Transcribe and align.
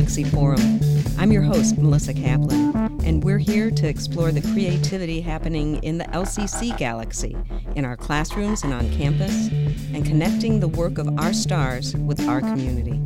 Galaxy 0.00 0.24
Forum. 0.24 0.80
I'm 1.18 1.30
your 1.30 1.42
host, 1.42 1.76
Melissa 1.76 2.14
Kaplan, 2.14 2.74
and 3.04 3.22
we're 3.22 3.36
here 3.36 3.70
to 3.70 3.86
explore 3.86 4.32
the 4.32 4.40
creativity 4.40 5.20
happening 5.20 5.76
in 5.84 5.98
the 5.98 6.04
LCC 6.04 6.74
galaxy, 6.78 7.36
in 7.76 7.84
our 7.84 7.98
classrooms 7.98 8.64
and 8.64 8.72
on 8.72 8.90
campus, 8.92 9.48
and 9.92 10.02
connecting 10.02 10.58
the 10.58 10.68
work 10.68 10.96
of 10.96 11.06
our 11.20 11.34
stars 11.34 11.94
with 11.94 12.26
our 12.26 12.40
community. 12.40 12.98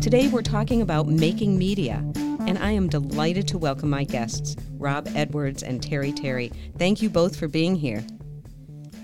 Today, 0.00 0.26
we're 0.26 0.42
talking 0.42 0.82
about 0.82 1.06
making 1.06 1.56
media, 1.56 2.04
and 2.40 2.58
I 2.58 2.72
am 2.72 2.88
delighted 2.88 3.46
to 3.46 3.58
welcome 3.58 3.88
my 3.88 4.02
guests, 4.02 4.56
Rob 4.78 5.08
Edwards 5.14 5.62
and 5.62 5.80
Terry 5.80 6.10
Terry. 6.10 6.50
Thank 6.76 7.02
you 7.02 7.08
both 7.08 7.36
for 7.36 7.46
being 7.46 7.76
here. 7.76 8.04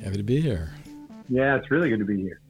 Happy 0.02 0.16
to 0.16 0.24
be 0.24 0.41
here. 0.41 0.73
Yeah, 1.28 1.54
it's 1.54 1.70
really 1.70 1.88
good 1.88 2.00
to 2.00 2.04
be 2.04 2.20
here. 2.20 2.41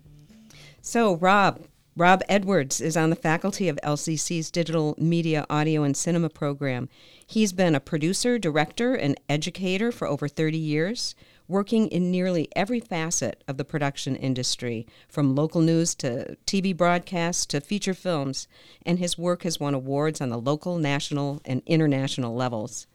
So, 0.80 1.16
Rob, 1.16 1.60
Rob 1.98 2.23
Edwards 2.28 2.78
is 2.78 2.95
on 2.95 3.09
the 3.09 3.16
faculty 3.16 3.70
of 3.70 3.78
LCC's 3.82 4.50
Digital 4.50 4.95
Media, 4.98 5.46
Audio, 5.48 5.82
and 5.82 5.96
Cinema 5.96 6.28
program. 6.28 6.91
He's 7.27 7.55
been 7.55 7.74
a 7.74 7.80
producer, 7.80 8.38
director, 8.38 8.95
and 8.95 9.19
educator 9.30 9.91
for 9.91 10.06
over 10.06 10.28
30 10.28 10.59
years, 10.59 11.14
working 11.48 11.88
in 11.88 12.10
nearly 12.10 12.50
every 12.55 12.80
facet 12.80 13.42
of 13.48 13.56
the 13.56 13.64
production 13.64 14.14
industry, 14.14 14.86
from 15.09 15.34
local 15.34 15.62
news 15.62 15.95
to 15.95 16.36
TV 16.45 16.77
broadcasts 16.77 17.46
to 17.46 17.62
feature 17.62 17.95
films, 17.95 18.47
and 18.84 18.98
his 18.98 19.16
work 19.16 19.44
has 19.44 19.58
won 19.58 19.72
awards 19.72 20.20
on 20.20 20.28
the 20.28 20.38
local, 20.38 20.77
national, 20.77 21.41
and 21.47 21.62
international 21.64 22.34
levels. 22.34 22.86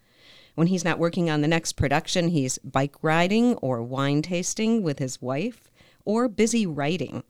When 0.53 0.67
he's 0.67 0.85
not 0.85 0.99
working 0.99 1.27
on 1.27 1.41
the 1.41 1.47
next 1.47 1.73
production, 1.73 2.27
he's 2.27 2.59
bike 2.59 2.97
riding 3.01 3.55
or 3.55 3.81
wine 3.81 4.21
tasting 4.21 4.83
with 4.83 4.99
his 4.99 5.19
wife, 5.19 5.71
or 6.05 6.27
busy 6.27 6.67
writing. 6.67 7.23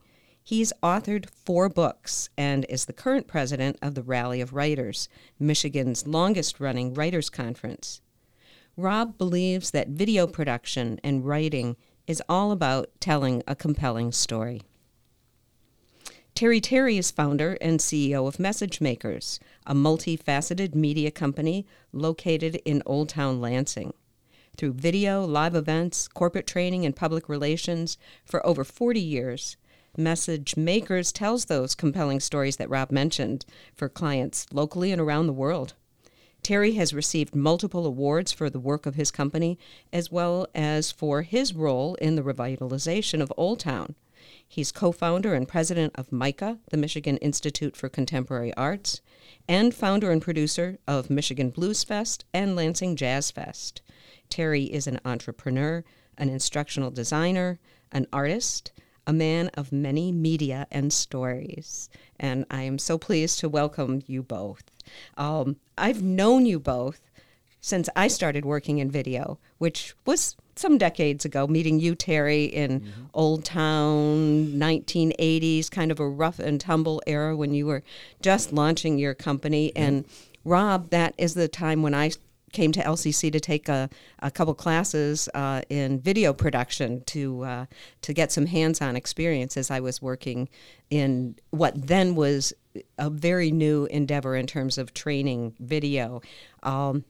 He's 0.51 0.73
authored 0.83 1.29
four 1.29 1.69
books 1.69 2.29
and 2.37 2.65
is 2.67 2.83
the 2.83 2.91
current 2.91 3.25
president 3.25 3.77
of 3.81 3.95
the 3.95 4.03
Rally 4.03 4.41
of 4.41 4.51
Writers, 4.51 5.07
Michigan's 5.39 6.05
longest 6.05 6.59
running 6.59 6.93
writers' 6.93 7.29
conference. 7.29 8.01
Rob 8.75 9.17
believes 9.17 9.71
that 9.71 9.87
video 9.87 10.27
production 10.27 10.99
and 11.05 11.25
writing 11.25 11.77
is 12.05 12.21
all 12.27 12.51
about 12.51 12.89
telling 12.99 13.41
a 13.47 13.55
compelling 13.55 14.11
story. 14.11 14.61
Terry 16.35 16.59
Terry 16.59 16.97
is 16.97 17.11
founder 17.11 17.57
and 17.61 17.79
CEO 17.79 18.27
of 18.27 18.37
Message 18.37 18.81
Makers, 18.81 19.39
a 19.65 19.73
multifaceted 19.73 20.75
media 20.75 21.11
company 21.11 21.65
located 21.93 22.59
in 22.65 22.83
Old 22.85 23.07
Town 23.07 23.39
Lansing. 23.39 23.93
Through 24.57 24.73
video, 24.73 25.23
live 25.23 25.55
events, 25.55 26.09
corporate 26.09 26.45
training, 26.45 26.85
and 26.85 26.93
public 26.93 27.29
relations 27.29 27.97
for 28.25 28.45
over 28.45 28.65
40 28.65 28.99
years, 28.99 29.55
Message 29.97 30.55
Makers 30.55 31.11
tells 31.11 31.45
those 31.45 31.75
compelling 31.75 32.21
stories 32.21 32.55
that 32.57 32.69
Rob 32.69 32.91
mentioned 32.91 33.45
for 33.75 33.89
clients 33.89 34.45
locally 34.53 34.91
and 34.91 35.01
around 35.01 35.27
the 35.27 35.33
world. 35.33 35.73
Terry 36.43 36.73
has 36.73 36.93
received 36.93 37.35
multiple 37.35 37.85
awards 37.85 38.31
for 38.31 38.49
the 38.49 38.59
work 38.59 38.85
of 38.85 38.95
his 38.95 39.11
company, 39.11 39.59
as 39.91 40.11
well 40.11 40.47
as 40.55 40.91
for 40.91 41.21
his 41.21 41.53
role 41.53 41.95
in 41.95 42.15
the 42.15 42.23
revitalization 42.23 43.21
of 43.21 43.33
Old 43.37 43.59
Town. 43.59 43.95
He's 44.47 44.71
co 44.71 44.91
founder 44.91 45.33
and 45.33 45.47
president 45.47 45.93
of 45.95 46.11
MICA, 46.11 46.59
the 46.69 46.77
Michigan 46.77 47.17
Institute 47.17 47.75
for 47.75 47.89
Contemporary 47.89 48.53
Arts, 48.55 49.01
and 49.47 49.73
founder 49.73 50.09
and 50.09 50.21
producer 50.21 50.79
of 50.87 51.09
Michigan 51.09 51.49
Blues 51.49 51.83
Fest 51.83 52.25
and 52.33 52.55
Lansing 52.55 52.95
Jazz 52.95 53.29
Fest. 53.29 53.81
Terry 54.29 54.63
is 54.63 54.87
an 54.87 54.99
entrepreneur, 55.05 55.83
an 56.17 56.29
instructional 56.29 56.91
designer, 56.91 57.59
an 57.91 58.07
artist, 58.13 58.71
a 59.07 59.13
man 59.13 59.49
of 59.55 59.71
many 59.71 60.11
media 60.11 60.67
and 60.71 60.91
stories. 60.93 61.89
And 62.19 62.45
I 62.51 62.63
am 62.63 62.77
so 62.77 62.97
pleased 62.97 63.39
to 63.39 63.49
welcome 63.49 64.03
you 64.05 64.23
both. 64.23 64.63
Um, 65.17 65.57
I've 65.77 66.03
known 66.03 66.45
you 66.45 66.59
both 66.59 67.01
since 67.61 67.89
I 67.95 68.07
started 68.07 68.43
working 68.43 68.79
in 68.79 68.89
video, 68.89 69.39
which 69.59 69.95
was 70.05 70.35
some 70.55 70.77
decades 70.77 71.25
ago, 71.25 71.47
meeting 71.47 71.79
you, 71.79 71.95
Terry, 71.95 72.45
in 72.45 72.81
mm-hmm. 72.81 73.03
Old 73.13 73.45
Town, 73.45 74.53
1980s, 74.53 75.69
kind 75.69 75.91
of 75.91 75.99
a 75.99 76.07
rough 76.07 76.39
and 76.39 76.59
tumble 76.59 77.01
era 77.07 77.35
when 77.35 77.53
you 77.53 77.67
were 77.67 77.83
just 78.21 78.51
launching 78.51 78.97
your 78.97 79.13
company. 79.13 79.69
Mm-hmm. 79.69 79.83
And 79.83 80.05
Rob, 80.43 80.89
that 80.89 81.13
is 81.17 81.35
the 81.35 81.47
time 81.47 81.81
when 81.83 81.93
I 81.93 82.11
came 82.51 82.71
to 82.73 82.81
LCC 82.81 83.31
to 83.31 83.39
take 83.39 83.69
a, 83.69 83.89
a 84.19 84.31
couple 84.31 84.53
classes 84.53 85.29
uh, 85.33 85.61
in 85.69 85.99
video 85.99 86.33
production 86.33 87.03
to 87.05 87.43
uh, 87.43 87.65
to 88.01 88.13
get 88.13 88.31
some 88.31 88.45
hands-on 88.45 88.95
experience 88.95 89.57
as 89.57 89.71
I 89.71 89.79
was 89.79 90.01
working 90.01 90.49
in 90.89 91.35
what 91.51 91.87
then 91.87 92.15
was 92.15 92.53
a 92.97 93.09
very 93.09 93.51
new 93.51 93.85
endeavor 93.85 94.35
in 94.35 94.47
terms 94.47 94.77
of 94.77 94.93
training 94.93 95.55
video. 95.59 96.21
Um, 96.63 97.03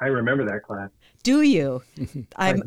I 0.00 0.06
remember 0.06 0.44
that 0.46 0.62
class. 0.64 0.90
Do 1.24 1.40
you? 1.40 1.82
I'm 2.36 2.62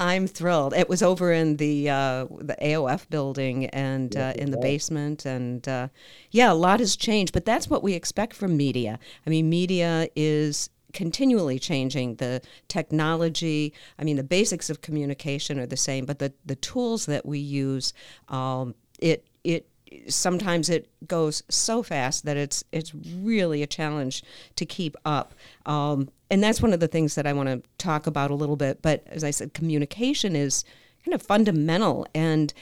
I'm 0.00 0.26
thrilled. 0.28 0.74
It 0.74 0.88
was 0.88 1.02
over 1.02 1.32
in 1.32 1.56
the 1.56 1.90
uh, 1.90 2.26
the 2.38 2.56
AOF 2.62 3.10
building 3.10 3.66
and 3.66 4.14
yes, 4.14 4.36
uh, 4.36 4.40
in 4.40 4.52
the 4.52 4.58
basement, 4.58 5.26
and 5.26 5.66
uh, 5.68 5.88
yeah, 6.30 6.52
a 6.52 6.54
lot 6.54 6.78
has 6.78 6.96
changed. 6.96 7.32
But 7.32 7.44
that's 7.44 7.68
what 7.68 7.82
we 7.82 7.94
expect 7.94 8.32
from 8.34 8.56
media. 8.56 9.00
I 9.26 9.30
mean, 9.30 9.50
media 9.50 10.08
is 10.14 10.70
continually 10.92 11.58
changing. 11.58 12.16
The 12.16 12.42
technology, 12.68 13.74
I 13.98 14.04
mean, 14.04 14.16
the 14.16 14.24
basics 14.24 14.70
of 14.70 14.80
communication 14.80 15.58
are 15.58 15.66
the 15.66 15.76
same, 15.76 16.06
but 16.06 16.20
the 16.20 16.32
the 16.44 16.56
tools 16.56 17.06
that 17.06 17.26
we 17.26 17.40
use, 17.40 17.92
um, 18.28 18.76
it 19.00 19.26
it 19.42 19.68
sometimes 20.08 20.68
it 20.68 20.88
goes 21.06 21.42
so 21.48 21.82
fast 21.82 22.24
that 22.24 22.36
it's 22.36 22.64
it's 22.72 22.92
really 22.94 23.62
a 23.62 23.66
challenge 23.66 24.22
to 24.56 24.66
keep 24.66 24.96
up. 25.04 25.34
Um, 25.64 26.08
and 26.30 26.42
that's 26.42 26.60
one 26.60 26.72
of 26.72 26.80
the 26.80 26.88
things 26.88 27.14
that 27.14 27.26
I 27.26 27.32
want 27.32 27.48
to 27.48 27.62
talk 27.78 28.06
about 28.06 28.30
a 28.30 28.34
little 28.34 28.56
bit. 28.56 28.82
But 28.82 29.04
as 29.06 29.22
I 29.22 29.30
said, 29.30 29.54
communication 29.54 30.34
is 30.34 30.64
kind 31.04 31.14
of 31.14 31.22
fundamental, 31.22 32.06
and 32.14 32.52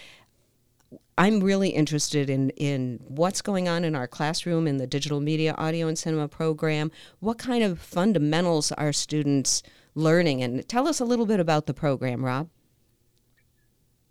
I'm 1.16 1.40
really 1.40 1.70
interested 1.70 2.28
in 2.28 2.50
in 2.50 3.00
what's 3.06 3.40
going 3.40 3.68
on 3.68 3.84
in 3.84 3.94
our 3.94 4.06
classroom 4.06 4.66
in 4.66 4.76
the 4.76 4.86
digital 4.86 5.20
media, 5.20 5.54
audio, 5.56 5.88
and 5.88 5.98
cinema 5.98 6.28
program. 6.28 6.90
What 7.20 7.38
kind 7.38 7.64
of 7.64 7.78
fundamentals 7.78 8.72
are 8.72 8.92
students 8.92 9.62
learning? 9.94 10.42
And 10.42 10.68
tell 10.68 10.86
us 10.86 11.00
a 11.00 11.04
little 11.04 11.26
bit 11.26 11.40
about 11.40 11.66
the 11.66 11.74
program, 11.74 12.24
Rob. 12.24 12.48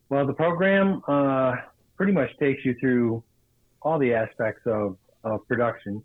Well, 0.10 0.26
the 0.26 0.34
program. 0.34 1.04
Uh 1.08 1.58
pretty 2.04 2.20
much 2.20 2.38
takes 2.38 2.66
you 2.66 2.76
through 2.82 3.24
all 3.82 3.98
the 3.98 4.14
aspects 4.14 4.60
of, 4.66 4.98
of 5.24 5.40
production, 5.48 6.04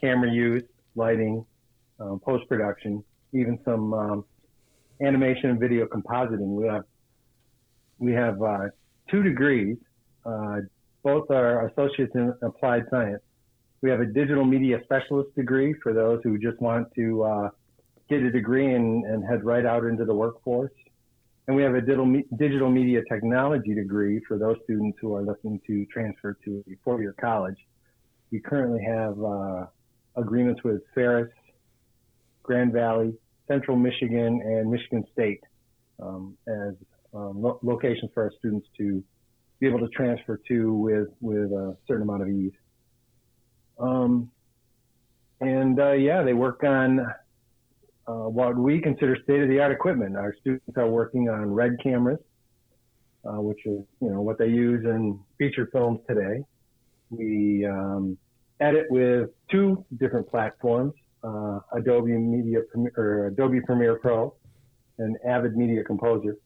camera 0.00 0.32
use, 0.32 0.62
lighting, 0.94 1.44
um, 2.00 2.18
post 2.18 2.48
production, 2.48 3.04
even 3.34 3.58
some 3.62 3.92
um, 3.92 4.24
animation 5.02 5.50
and 5.50 5.60
video 5.60 5.84
compositing. 5.84 6.56
We 6.56 6.66
have 6.66 6.84
we 7.98 8.12
have 8.12 8.40
uh, 8.40 8.68
two 9.10 9.22
degrees. 9.22 9.76
Uh, 10.24 10.60
both 11.02 11.30
are 11.30 11.68
associates 11.68 12.12
in 12.14 12.32
applied 12.40 12.84
science. 12.88 13.20
We 13.82 13.90
have 13.90 14.00
a 14.00 14.06
digital 14.06 14.46
media 14.46 14.80
specialist 14.84 15.36
degree 15.36 15.74
for 15.82 15.92
those 15.92 16.20
who 16.24 16.38
just 16.38 16.58
want 16.62 16.88
to 16.94 17.22
uh, 17.22 17.48
get 18.08 18.22
a 18.22 18.30
degree 18.30 18.74
and, 18.74 19.04
and 19.04 19.22
head 19.22 19.44
right 19.44 19.66
out 19.66 19.84
into 19.84 20.06
the 20.06 20.14
workforce. 20.14 20.72
And 21.46 21.56
we 21.56 21.62
have 21.62 21.74
a 21.74 21.80
digital, 21.80 22.10
digital 22.38 22.70
media 22.70 23.02
technology 23.10 23.74
degree 23.74 24.20
for 24.26 24.38
those 24.38 24.56
students 24.64 24.96
who 25.00 25.14
are 25.14 25.22
looking 25.22 25.60
to 25.66 25.84
transfer 25.86 26.38
to 26.44 26.64
a 26.68 26.74
four-year 26.82 27.14
college. 27.20 27.58
We 28.30 28.40
currently 28.40 28.82
have 28.82 29.22
uh, 29.22 29.66
agreements 30.16 30.62
with 30.64 30.80
Ferris, 30.94 31.30
Grand 32.42 32.72
Valley, 32.72 33.12
Central 33.46 33.76
Michigan, 33.76 34.40
and 34.42 34.70
Michigan 34.70 35.04
State 35.12 35.40
um, 36.02 36.36
as 36.48 36.74
um, 37.14 37.42
lo- 37.42 37.60
locations 37.62 38.10
for 38.14 38.24
our 38.24 38.32
students 38.38 38.66
to 38.78 39.04
be 39.60 39.66
able 39.66 39.80
to 39.80 39.88
transfer 39.88 40.40
to 40.48 40.74
with 40.74 41.08
with 41.20 41.52
a 41.52 41.76
certain 41.86 42.02
amount 42.02 42.22
of 42.22 42.28
ease. 42.28 42.52
Um, 43.78 44.30
and 45.40 45.78
uh, 45.78 45.92
yeah, 45.92 46.22
they 46.22 46.32
work 46.32 46.64
on 46.64 47.06
uh, 48.06 48.28
what 48.28 48.56
we 48.56 48.80
consider 48.80 49.16
state-of-the-art 49.24 49.72
equipment. 49.72 50.16
Our 50.16 50.34
students 50.40 50.76
are 50.76 50.88
working 50.88 51.28
on 51.28 51.50
red 51.50 51.76
cameras, 51.82 52.18
uh, 53.24 53.40
which 53.40 53.64
is 53.64 53.80
you 54.00 54.10
know 54.10 54.20
what 54.20 54.38
they 54.38 54.48
use 54.48 54.84
in 54.84 55.18
feature 55.38 55.68
films 55.72 56.00
today. 56.08 56.42
We 57.10 57.66
um, 57.66 58.18
edit 58.60 58.86
with 58.90 59.30
two 59.50 59.84
different 59.98 60.28
platforms: 60.28 60.92
uh, 61.22 61.60
Adobe 61.72 62.12
Media 62.12 62.60
or 62.96 63.28
Adobe 63.28 63.60
Premiere 63.62 63.96
Pro 63.96 64.34
and 64.98 65.16
Avid 65.26 65.56
Media 65.56 65.82
Composer. 65.82 66.36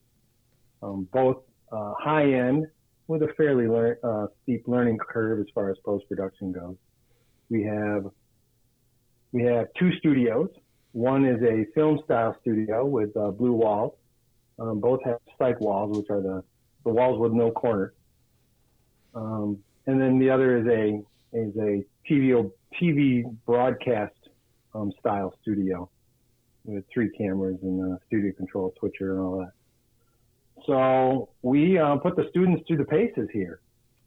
Um, 0.80 1.08
both 1.12 1.38
uh, 1.72 1.92
high-end 1.98 2.66
with 3.08 3.22
a 3.22 3.28
fairly 3.36 3.66
lear- 3.66 3.98
uh, 4.04 4.26
steep 4.42 4.62
learning 4.68 4.98
curve 4.98 5.40
as 5.40 5.46
far 5.54 5.70
as 5.70 5.76
post-production 5.84 6.52
goes. 6.52 6.76
We 7.50 7.64
have 7.64 8.04
we 9.32 9.42
have 9.42 9.66
two 9.78 9.90
studios 9.98 10.48
one 10.92 11.24
is 11.24 11.42
a 11.42 11.66
film 11.74 12.00
style 12.04 12.36
studio 12.40 12.84
with 12.84 13.16
uh, 13.16 13.30
blue 13.30 13.52
walls. 13.52 13.94
Um, 14.58 14.80
both 14.80 15.00
have 15.04 15.18
cyc 15.40 15.60
walls, 15.60 15.96
which 15.96 16.10
are 16.10 16.20
the, 16.20 16.42
the 16.84 16.90
walls 16.90 17.20
with 17.20 17.32
no 17.32 17.50
corner. 17.50 17.92
Um, 19.14 19.58
and 19.86 20.00
then 20.00 20.18
the 20.18 20.30
other 20.30 20.58
is 20.58 20.66
a 20.66 21.02
is 21.32 21.54
a 21.56 21.84
TV 22.08 22.50
TV 22.80 23.24
broadcast 23.46 24.14
um, 24.74 24.92
style 24.98 25.34
studio 25.42 25.88
with 26.64 26.84
three 26.92 27.10
cameras 27.10 27.58
and 27.62 27.92
a 27.92 27.98
studio 28.06 28.32
control 28.32 28.74
switcher 28.78 29.12
and 29.12 29.20
all 29.20 29.38
that. 29.38 29.52
So 30.66 31.30
we 31.42 31.78
uh, 31.78 31.96
put 31.96 32.16
the 32.16 32.26
students 32.30 32.64
through 32.66 32.78
the 32.78 32.84
paces 32.84 33.28
here, 33.32 33.60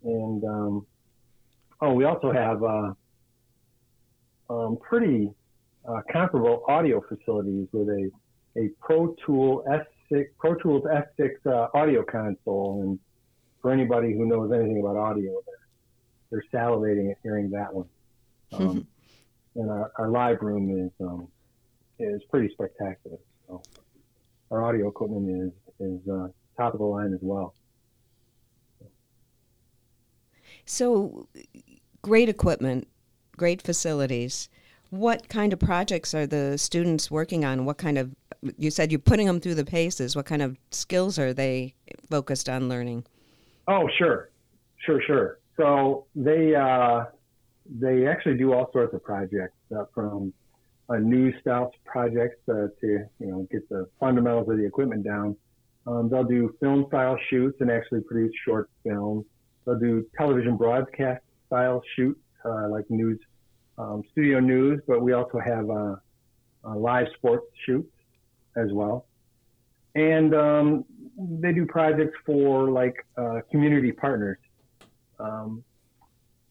and 0.03 0.43
um, 0.43 0.85
oh, 1.81 1.93
we 1.93 2.03
also 2.05 2.31
have 2.31 2.63
uh, 2.63 2.93
um, 4.49 4.77
pretty 4.77 5.31
uh, 5.87 6.01
comparable 6.11 6.63
audio 6.67 7.01
facilities 7.01 7.67
with 7.71 7.89
a 7.89 8.09
a 8.57 8.69
Pro 8.81 9.15
Tool 9.25 9.63
S6 9.69 10.25
Pro 10.37 10.55
Tools 10.55 10.83
S6 10.83 11.29
uh, 11.45 11.67
audio 11.73 12.03
console, 12.03 12.81
and 12.83 12.99
for 13.61 13.71
anybody 13.71 14.13
who 14.13 14.25
knows 14.25 14.51
anything 14.51 14.79
about 14.79 14.97
audio, 14.97 15.31
they're, 15.45 16.41
they're 16.51 16.61
salivating 16.61 17.11
at 17.11 17.17
hearing 17.23 17.49
that 17.51 17.73
one. 17.73 17.87
Um, 18.53 18.85
and 19.55 19.71
our, 19.71 19.93
our 19.97 20.09
live 20.09 20.41
room 20.41 20.85
is 20.85 20.91
um, 20.99 21.29
is 21.99 22.21
pretty 22.29 22.53
spectacular. 22.53 23.17
So 23.47 23.61
our 24.51 24.65
audio 24.65 24.89
equipment 24.89 25.53
is 25.79 25.87
is 25.87 26.07
uh, 26.09 26.27
top 26.57 26.73
of 26.73 26.79
the 26.79 26.85
line 26.85 27.13
as 27.13 27.19
well. 27.21 27.55
So 30.65 31.29
great 32.01 32.27
equipment, 32.27 32.89
great 33.37 33.61
facilities. 33.61 34.49
What 34.91 35.27
kind 35.29 35.51
of 35.51 35.59
projects 35.59 36.13
are 36.13 36.27
the 36.27 36.57
students 36.57 37.09
working 37.09 37.43
on? 37.43 37.65
What 37.65 37.77
kind 37.77 37.97
of 37.97 38.11
you 38.57 38.71
said 38.71 38.91
you're 38.91 38.99
putting 38.99 39.27
them 39.27 39.39
through 39.39 39.55
the 39.55 39.65
paces. 39.65 40.15
What 40.15 40.25
kind 40.25 40.41
of 40.41 40.57
skills 40.71 41.19
are 41.19 41.33
they 41.33 41.75
focused 42.09 42.49
on 42.49 42.69
learning? 42.69 43.05
Oh, 43.67 43.87
sure, 43.97 44.29
sure, 44.85 45.01
sure. 45.05 45.39
So 45.57 46.05
they 46.15 46.55
uh, 46.55 47.05
they 47.79 48.07
actually 48.07 48.37
do 48.37 48.53
all 48.53 48.71
sorts 48.71 48.93
of 48.93 49.03
projects 49.03 49.57
uh, 49.75 49.85
from 49.93 50.33
a 50.89 50.99
news 50.99 51.35
style 51.41 51.71
projects 51.85 52.37
uh, 52.49 52.67
to 52.81 52.87
you 53.19 53.27
know 53.27 53.47
get 53.51 53.67
the 53.69 53.87
fundamentals 53.99 54.49
of 54.49 54.57
the 54.57 54.65
equipment 54.65 55.03
down. 55.03 55.35
Um, 55.87 56.09
they'll 56.09 56.23
do 56.23 56.55
film 56.59 56.85
style 56.87 57.17
shoots 57.29 57.57
and 57.59 57.71
actually 57.71 58.01
produce 58.01 58.33
short 58.45 58.69
films. 58.83 59.25
They'll 59.65 59.79
do 59.79 60.05
television 60.17 60.57
broadcast 60.57 61.23
style 61.47 61.81
shoots 61.95 62.19
uh, 62.45 62.69
like 62.69 62.89
news, 62.89 63.19
um, 63.81 64.03
studio 64.11 64.39
news, 64.39 64.79
but 64.87 65.01
we 65.01 65.13
also 65.13 65.39
have 65.39 65.69
uh, 65.69 65.95
live 66.75 67.07
sports 67.17 67.47
shoots 67.65 67.91
as 68.55 68.67
well. 68.71 69.05
And 69.95 70.33
um, 70.35 70.85
they 71.17 71.51
do 71.51 71.65
projects 71.65 72.17
for 72.25 72.69
like 72.69 72.95
uh, 73.17 73.39
community 73.49 73.91
partners 73.91 74.37
um, 75.19 75.63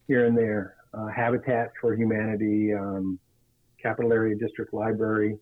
here 0.07 0.27
and 0.27 0.37
there. 0.37 0.77
Uh, 0.93 1.07
Habitat 1.07 1.71
for 1.81 1.95
Humanity, 1.95 2.75
um, 2.75 3.19
Capital 3.81 4.13
Area 4.13 4.35
District 4.35 4.75
Library, 4.75 5.39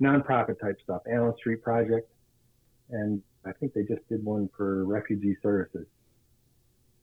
nonprofit 0.00 0.60
type 0.60 0.76
stuff, 0.82 1.02
Allen 1.12 1.34
Street 1.38 1.60
Project, 1.60 2.08
and 2.90 3.20
I 3.44 3.50
think 3.52 3.74
they 3.74 3.82
just 3.82 4.08
did 4.08 4.24
one 4.24 4.48
for 4.56 4.84
refugee 4.84 5.36
services. 5.42 5.86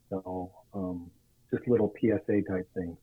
So 0.09 0.51
um, 0.73 1.11
just 1.51 1.67
little 1.67 1.93
PSA 1.99 2.41
type 2.49 2.69
things. 2.73 2.97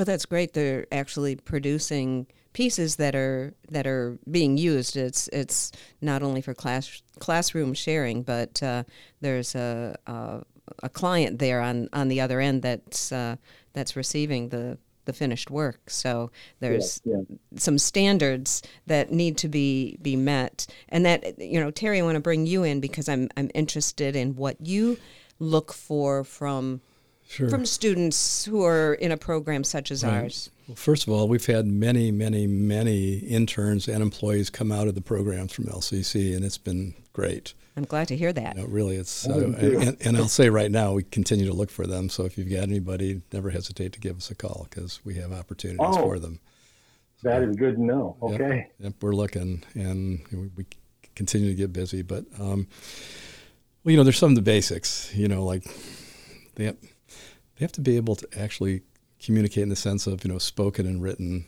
But 0.00 0.06
that's 0.06 0.24
great. 0.24 0.54
They're 0.54 0.86
actually 0.90 1.36
producing 1.36 2.26
pieces 2.54 2.96
that 2.96 3.14
are 3.14 3.52
that 3.70 3.86
are 3.86 4.18
being 4.30 4.56
used. 4.56 4.96
It's 4.96 5.28
it's 5.28 5.72
not 6.00 6.22
only 6.22 6.40
for 6.40 6.54
class 6.54 7.02
classroom 7.18 7.74
sharing, 7.74 8.22
but 8.22 8.62
uh, 8.62 8.84
there's 9.20 9.54
a, 9.54 9.98
a, 10.06 10.40
a 10.82 10.88
client 10.88 11.38
there 11.38 11.60
on 11.60 11.90
on 11.92 12.08
the 12.08 12.22
other 12.22 12.40
end 12.40 12.62
that's 12.62 13.12
uh, 13.12 13.36
that's 13.74 13.94
receiving 13.94 14.48
the 14.48 14.78
the 15.04 15.12
finished 15.12 15.50
work. 15.50 15.90
So 15.90 16.30
there's 16.60 17.02
yeah, 17.04 17.16
yeah. 17.28 17.36
some 17.58 17.76
standards 17.76 18.62
that 18.86 19.12
need 19.12 19.36
to 19.36 19.48
be 19.48 19.98
be 20.00 20.16
met, 20.16 20.66
and 20.88 21.04
that 21.04 21.38
you 21.38 21.60
know, 21.60 21.70
Terry, 21.70 21.98
I 21.98 22.04
want 22.04 22.14
to 22.14 22.20
bring 22.20 22.46
you 22.46 22.62
in 22.62 22.80
because 22.80 23.06
I'm 23.06 23.28
I'm 23.36 23.50
interested 23.54 24.16
in 24.16 24.34
what 24.34 24.66
you 24.66 24.96
look 25.38 25.74
for 25.74 26.24
from 26.24 26.80
sure. 27.30 27.48
from 27.48 27.64
students 27.64 28.44
who 28.44 28.64
are 28.64 28.94
in 28.94 29.12
a 29.12 29.16
program 29.16 29.64
such 29.64 29.90
as 29.90 30.04
right. 30.04 30.24
ours. 30.24 30.50
Well, 30.66 30.76
first 30.76 31.06
of 31.06 31.12
all, 31.12 31.28
we've 31.28 31.46
had 31.46 31.66
many, 31.66 32.10
many, 32.10 32.46
many 32.46 33.18
interns 33.18 33.88
and 33.88 34.02
employees 34.02 34.50
come 34.50 34.72
out 34.72 34.88
of 34.88 34.94
the 34.94 35.00
programs 35.00 35.52
from 35.52 35.66
LCC, 35.66 36.34
and 36.34 36.44
it's 36.44 36.58
been 36.58 36.94
great. 37.12 37.54
I'm 37.76 37.84
glad 37.84 38.08
to 38.08 38.16
hear 38.16 38.32
that. 38.32 38.56
You 38.56 38.62
know, 38.62 38.68
really, 38.68 38.96
it's 38.96 39.26
uh, 39.28 39.54
and, 39.58 39.96
and, 40.00 40.16
I'll 40.16 40.28
say 40.28 40.50
right 40.50 40.70
now 40.70 40.92
we 40.92 41.04
continue 41.04 41.46
to 41.46 41.52
look 41.52 41.70
for 41.70 41.86
them. 41.86 42.08
So 42.08 42.24
if 42.24 42.36
you've 42.36 42.50
got 42.50 42.64
anybody, 42.64 43.22
never 43.32 43.48
hesitate 43.50 43.92
to 43.92 44.00
give 44.00 44.16
us 44.16 44.30
a 44.30 44.34
call 44.34 44.66
because 44.68 45.00
we 45.04 45.14
have 45.14 45.32
opportunities 45.32 45.80
oh, 45.80 46.02
for 46.02 46.18
them. 46.18 46.40
So, 47.22 47.28
that 47.28 47.42
is 47.42 47.56
good 47.56 47.76
to 47.76 47.82
know. 47.82 48.16
Okay. 48.20 48.56
Yep, 48.56 48.72
yep, 48.80 48.92
we're 49.00 49.12
looking, 49.12 49.62
and 49.74 50.20
we 50.56 50.66
continue 51.14 51.48
to 51.50 51.54
get 51.54 51.72
busy. 51.72 52.02
But 52.02 52.24
um, 52.38 52.66
well, 53.84 53.92
you 53.92 53.96
know, 53.96 54.04
there's 54.04 54.18
some 54.18 54.30
of 54.30 54.36
the 54.36 54.42
basics. 54.42 55.14
You 55.14 55.28
know, 55.28 55.44
like 55.44 55.64
they 56.56 56.64
have, 56.64 56.76
they 57.60 57.64
have 57.64 57.72
to 57.72 57.82
be 57.82 57.96
able 57.96 58.16
to 58.16 58.26
actually 58.40 58.80
communicate 59.22 59.62
in 59.62 59.68
the 59.68 59.76
sense 59.76 60.06
of 60.06 60.24
you 60.24 60.32
know 60.32 60.38
spoken 60.38 60.86
and 60.86 61.02
written 61.02 61.44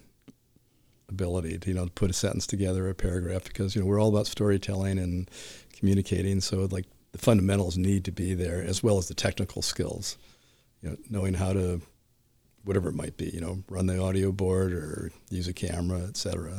ability 1.08 1.56
to 1.56 1.68
you 1.70 1.74
know 1.74 1.88
put 1.94 2.10
a 2.10 2.12
sentence 2.12 2.46
together, 2.46 2.86
a 2.90 2.94
paragraph, 2.94 3.44
because 3.44 3.74
you 3.74 3.80
know 3.80 3.86
we're 3.86 3.98
all 3.98 4.10
about 4.10 4.26
storytelling 4.26 4.98
and 4.98 5.30
communicating. 5.74 6.42
So 6.42 6.68
like 6.70 6.84
the 7.12 7.18
fundamentals 7.18 7.78
need 7.78 8.04
to 8.04 8.12
be 8.12 8.34
there 8.34 8.62
as 8.62 8.82
well 8.82 8.98
as 8.98 9.08
the 9.08 9.14
technical 9.14 9.62
skills. 9.62 10.18
You 10.82 10.90
know, 10.90 10.96
knowing 11.08 11.32
how 11.32 11.54
to 11.54 11.80
whatever 12.64 12.90
it 12.90 12.94
might 12.94 13.16
be, 13.16 13.30
you 13.30 13.40
know, 13.40 13.64
run 13.70 13.86
the 13.86 13.98
audio 13.98 14.32
board 14.32 14.74
or 14.74 15.10
use 15.30 15.48
a 15.48 15.54
camera, 15.54 16.00
etc. 16.00 16.52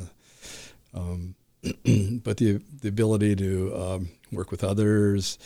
Um, 0.96 1.36
but 1.62 2.38
the 2.38 2.60
the 2.82 2.90
ability 2.90 3.36
to 3.36 3.76
um, 3.76 4.10
work 4.32 4.50
with 4.50 4.64
others, 4.64 5.38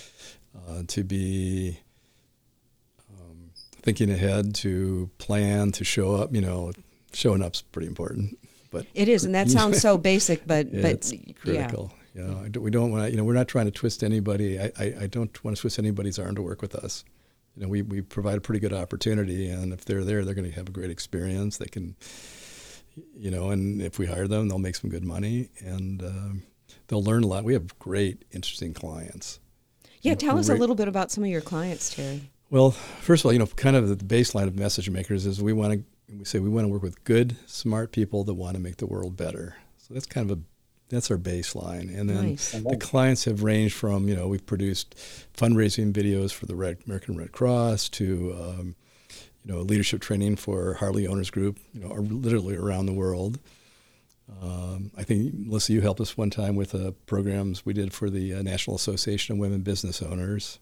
uh, 0.56 0.84
to 0.88 1.04
be 1.04 1.82
thinking 3.88 4.12
ahead, 4.12 4.54
to 4.54 5.10
plan, 5.18 5.72
to 5.72 5.86
show 5.86 6.16
up. 6.16 6.36
You 6.36 6.42
know, 6.42 6.74
showing 7.14 7.42
up's 7.42 7.62
pretty 7.62 7.88
important. 7.88 8.38
But 8.70 8.86
it 8.94 9.08
is, 9.08 9.24
and 9.24 9.34
that 9.34 9.50
sounds 9.50 9.80
so 9.80 9.98
basic, 10.12 10.46
but 10.46 10.70
but 10.72 10.92
it's 10.92 11.14
critical. 11.42 11.94
Yeah. 12.14 12.22
You 12.22 12.50
know, 12.50 12.60
we 12.60 12.70
don't 12.70 12.92
want 12.92 13.06
to. 13.06 13.12
You 13.12 13.18
know, 13.18 13.24
we're 13.24 13.34
not 13.34 13.48
trying 13.48 13.66
to 13.66 13.72
twist 13.72 14.04
anybody. 14.04 14.60
I, 14.60 14.72
I, 14.78 14.86
I 15.02 15.08
don't 15.08 15.44
want 15.44 15.56
to 15.56 15.62
twist 15.62 15.80
anybody's 15.80 16.20
arm 16.20 16.36
to 16.36 16.42
work 16.42 16.62
with 16.62 16.76
us. 16.76 17.06
You 17.56 17.64
know, 17.64 17.70
we, 17.70 17.82
we 17.82 18.02
provide 18.02 18.38
a 18.38 18.42
pretty 18.42 18.60
good 18.60 18.74
opportunity, 18.74 19.50
and 19.50 19.72
if 19.72 19.86
they're 19.86 20.04
there, 20.04 20.26
they're 20.26 20.36
going 20.36 20.50
to 20.50 20.56
have 20.56 20.68
a 20.68 20.72
great 20.72 20.92
experience. 20.92 21.58
They 21.58 21.68
can, 21.68 21.96
you 23.16 23.32
know, 23.32 23.52
and 23.52 23.82
if 23.82 23.98
we 23.98 24.06
hire 24.06 24.28
them, 24.28 24.50
they'll 24.50 24.60
make 24.60 24.76
some 24.76 24.90
good 24.90 25.06
money, 25.06 25.50
and 25.60 26.04
um, 26.04 26.44
they'll 26.88 27.04
learn 27.04 27.24
a 27.24 27.28
lot. 27.28 27.44
We 27.46 27.54
have 27.54 27.80
great, 27.80 28.26
interesting 28.32 28.74
clients. 28.74 29.40
Yeah, 30.02 30.16
tell 30.16 30.38
us 30.38 30.50
a 30.50 30.56
little 30.56 30.76
bit 30.76 30.88
about 30.88 31.10
some 31.12 31.24
of 31.24 31.30
your 31.30 31.42
clients, 31.42 31.96
Terry. 31.96 32.30
Well, 32.50 32.72
first 32.72 33.22
of 33.22 33.28
all, 33.28 33.34
you 33.34 33.40
know, 33.40 33.46
kind 33.48 33.76
of 33.76 33.90
the 33.90 33.96
baseline 33.96 34.48
of 34.48 34.58
message 34.58 34.90
makers 34.90 35.26
is 35.26 35.42
we 35.42 35.54
want 35.54 35.74
to 35.74 35.84
we 36.18 36.24
say 36.24 36.40
we 36.40 36.50
want 36.50 36.66
to 36.66 36.70
work 36.70 36.82
with 36.82 37.04
good, 37.04 37.36
smart 37.46 37.92
people 37.92 38.24
that 38.24 38.34
want 38.34 38.56
to 38.56 38.62
make 38.62 38.78
the 38.78 38.86
world 38.86 39.18
better. 39.18 39.58
So 39.78 39.94
that's 39.94 40.06
kind 40.06 40.30
of 40.30 40.38
a 40.38 40.42
that's 40.90 41.12
our 41.12 41.18
baseline. 41.18 41.94
And 41.94 42.10
then 42.10 42.30
nice. 42.30 42.52
the 42.52 42.78
clients 42.78 43.26
have 43.26 43.44
ranged 43.44 43.76
from, 43.76 44.08
you 44.08 44.16
know, 44.16 44.30
we've 44.30 44.46
produced 44.46 44.96
fundraising 45.36 45.92
videos 45.92 46.32
for 46.32 46.46
the 46.46 46.56
Red, 46.56 46.78
American 46.86 47.18
Red 47.18 47.34
Cross 47.34 47.90
to, 47.90 48.34
um, 48.40 48.76
you 49.44 49.54
know, 49.54 49.60
leadership 49.60 50.00
training 50.00 50.38
for 50.38 50.76
Harley 50.76 51.06
Owners 51.06 51.30
Group, 51.30 51.60
you 51.74 51.82
know, 51.82 51.94
literally 51.94 52.56
around 52.56 52.86
the 52.86 52.94
world. 52.94 53.40
Um, 54.42 54.92
I 54.98 55.04
think, 55.04 55.34
Melissa, 55.34 55.74
you 55.74 55.82
helped 55.82 56.02
us 56.02 56.18
one 56.18 56.30
time 56.30 56.56
with 56.56 56.74
uh, 56.74 56.92
programs 57.06 57.66
we 57.66 57.74
did 57.74 57.94
for 57.94 58.10
the 58.10 58.36
uh, 58.36 58.42
National 58.42 58.76
Association 58.76 59.34
of 59.34 59.40
Women 59.40 59.62
Business 59.62 60.02
Owners. 60.02 60.60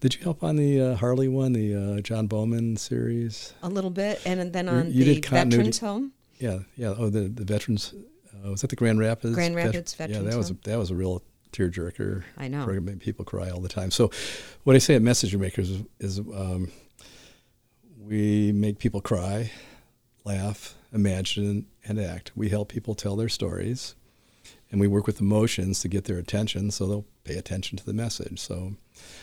Did 0.00 0.14
you 0.14 0.22
help 0.22 0.42
on 0.42 0.56
the 0.56 0.80
uh, 0.80 0.96
Harley 0.96 1.28
one, 1.28 1.52
the 1.52 1.74
uh, 1.74 2.00
John 2.00 2.26
Bowman 2.26 2.76
series? 2.76 3.54
A 3.62 3.68
little 3.68 3.90
bit, 3.90 4.20
and 4.26 4.52
then 4.52 4.68
on 4.68 4.92
you, 4.92 5.04
you 5.04 5.20
the 5.20 5.28
Veterans 5.28 5.78
Home. 5.80 6.12
Yeah, 6.38 6.60
yeah. 6.76 6.94
Oh, 6.96 7.08
the 7.08 7.28
the 7.28 7.44
Veterans. 7.44 7.94
Uh, 8.44 8.50
was 8.50 8.60
that 8.60 8.70
the 8.70 8.76
Grand 8.76 8.98
Rapids? 8.98 9.34
Grand 9.34 9.56
Rapids 9.56 9.94
Vet- 9.94 10.10
Veterans. 10.10 10.24
Yeah, 10.24 10.30
that 10.30 10.36
was 10.36 10.50
a, 10.50 10.54
that 10.64 10.78
was 10.78 10.90
a 10.90 10.94
real 10.94 11.22
tearjerker. 11.52 12.24
I 12.36 12.48
know. 12.48 12.64
Program. 12.64 12.98
People 12.98 13.24
cry 13.24 13.50
all 13.50 13.60
the 13.60 13.68
time. 13.68 13.90
So, 13.90 14.10
what 14.64 14.76
I 14.76 14.78
say 14.78 14.94
at 14.94 15.02
Message 15.02 15.34
Makers 15.36 15.70
is, 15.70 15.82
is 15.98 16.18
um, 16.18 16.70
we 17.98 18.52
make 18.52 18.78
people 18.78 19.00
cry, 19.00 19.50
laugh, 20.24 20.74
imagine, 20.92 21.66
and 21.84 21.98
act. 21.98 22.32
We 22.36 22.48
help 22.50 22.68
people 22.68 22.94
tell 22.94 23.16
their 23.16 23.28
stories, 23.28 23.94
and 24.70 24.80
we 24.80 24.86
work 24.86 25.06
with 25.06 25.20
emotions 25.20 25.80
to 25.80 25.88
get 25.88 26.04
their 26.04 26.18
attention, 26.18 26.70
so 26.70 26.86
they'll 26.86 27.06
pay 27.24 27.36
attention 27.36 27.78
to 27.78 27.86
the 27.86 27.94
message. 27.94 28.38
So 28.38 28.74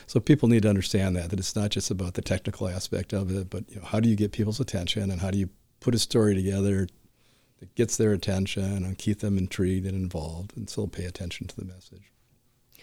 so 0.06 0.20
people 0.20 0.48
need 0.48 0.62
to 0.62 0.68
understand 0.68 1.16
that 1.16 1.30
that 1.30 1.38
it's 1.38 1.56
not 1.56 1.70
just 1.70 1.90
about 1.90 2.14
the 2.14 2.22
technical 2.22 2.68
aspect 2.68 3.12
of 3.12 3.30
it, 3.34 3.50
but 3.50 3.64
you 3.70 3.76
know, 3.76 3.84
how 3.84 4.00
do 4.00 4.08
you 4.08 4.16
get 4.16 4.32
people's 4.32 4.60
attention 4.60 5.10
and 5.10 5.20
how 5.20 5.30
do 5.30 5.38
you 5.38 5.48
put 5.80 5.94
a 5.94 5.98
story 5.98 6.34
together 6.34 6.88
that 7.64 7.74
gets 7.74 7.96
their 7.96 8.12
attention 8.12 8.84
and 8.84 8.98
keep 8.98 9.20
them 9.20 9.38
intrigued 9.38 9.86
and 9.86 9.94
involved, 9.94 10.56
and 10.56 10.68
still 10.68 10.86
pay 10.86 11.04
attention 11.04 11.46
to 11.46 11.56
the 11.56 11.64
message. 11.64 12.10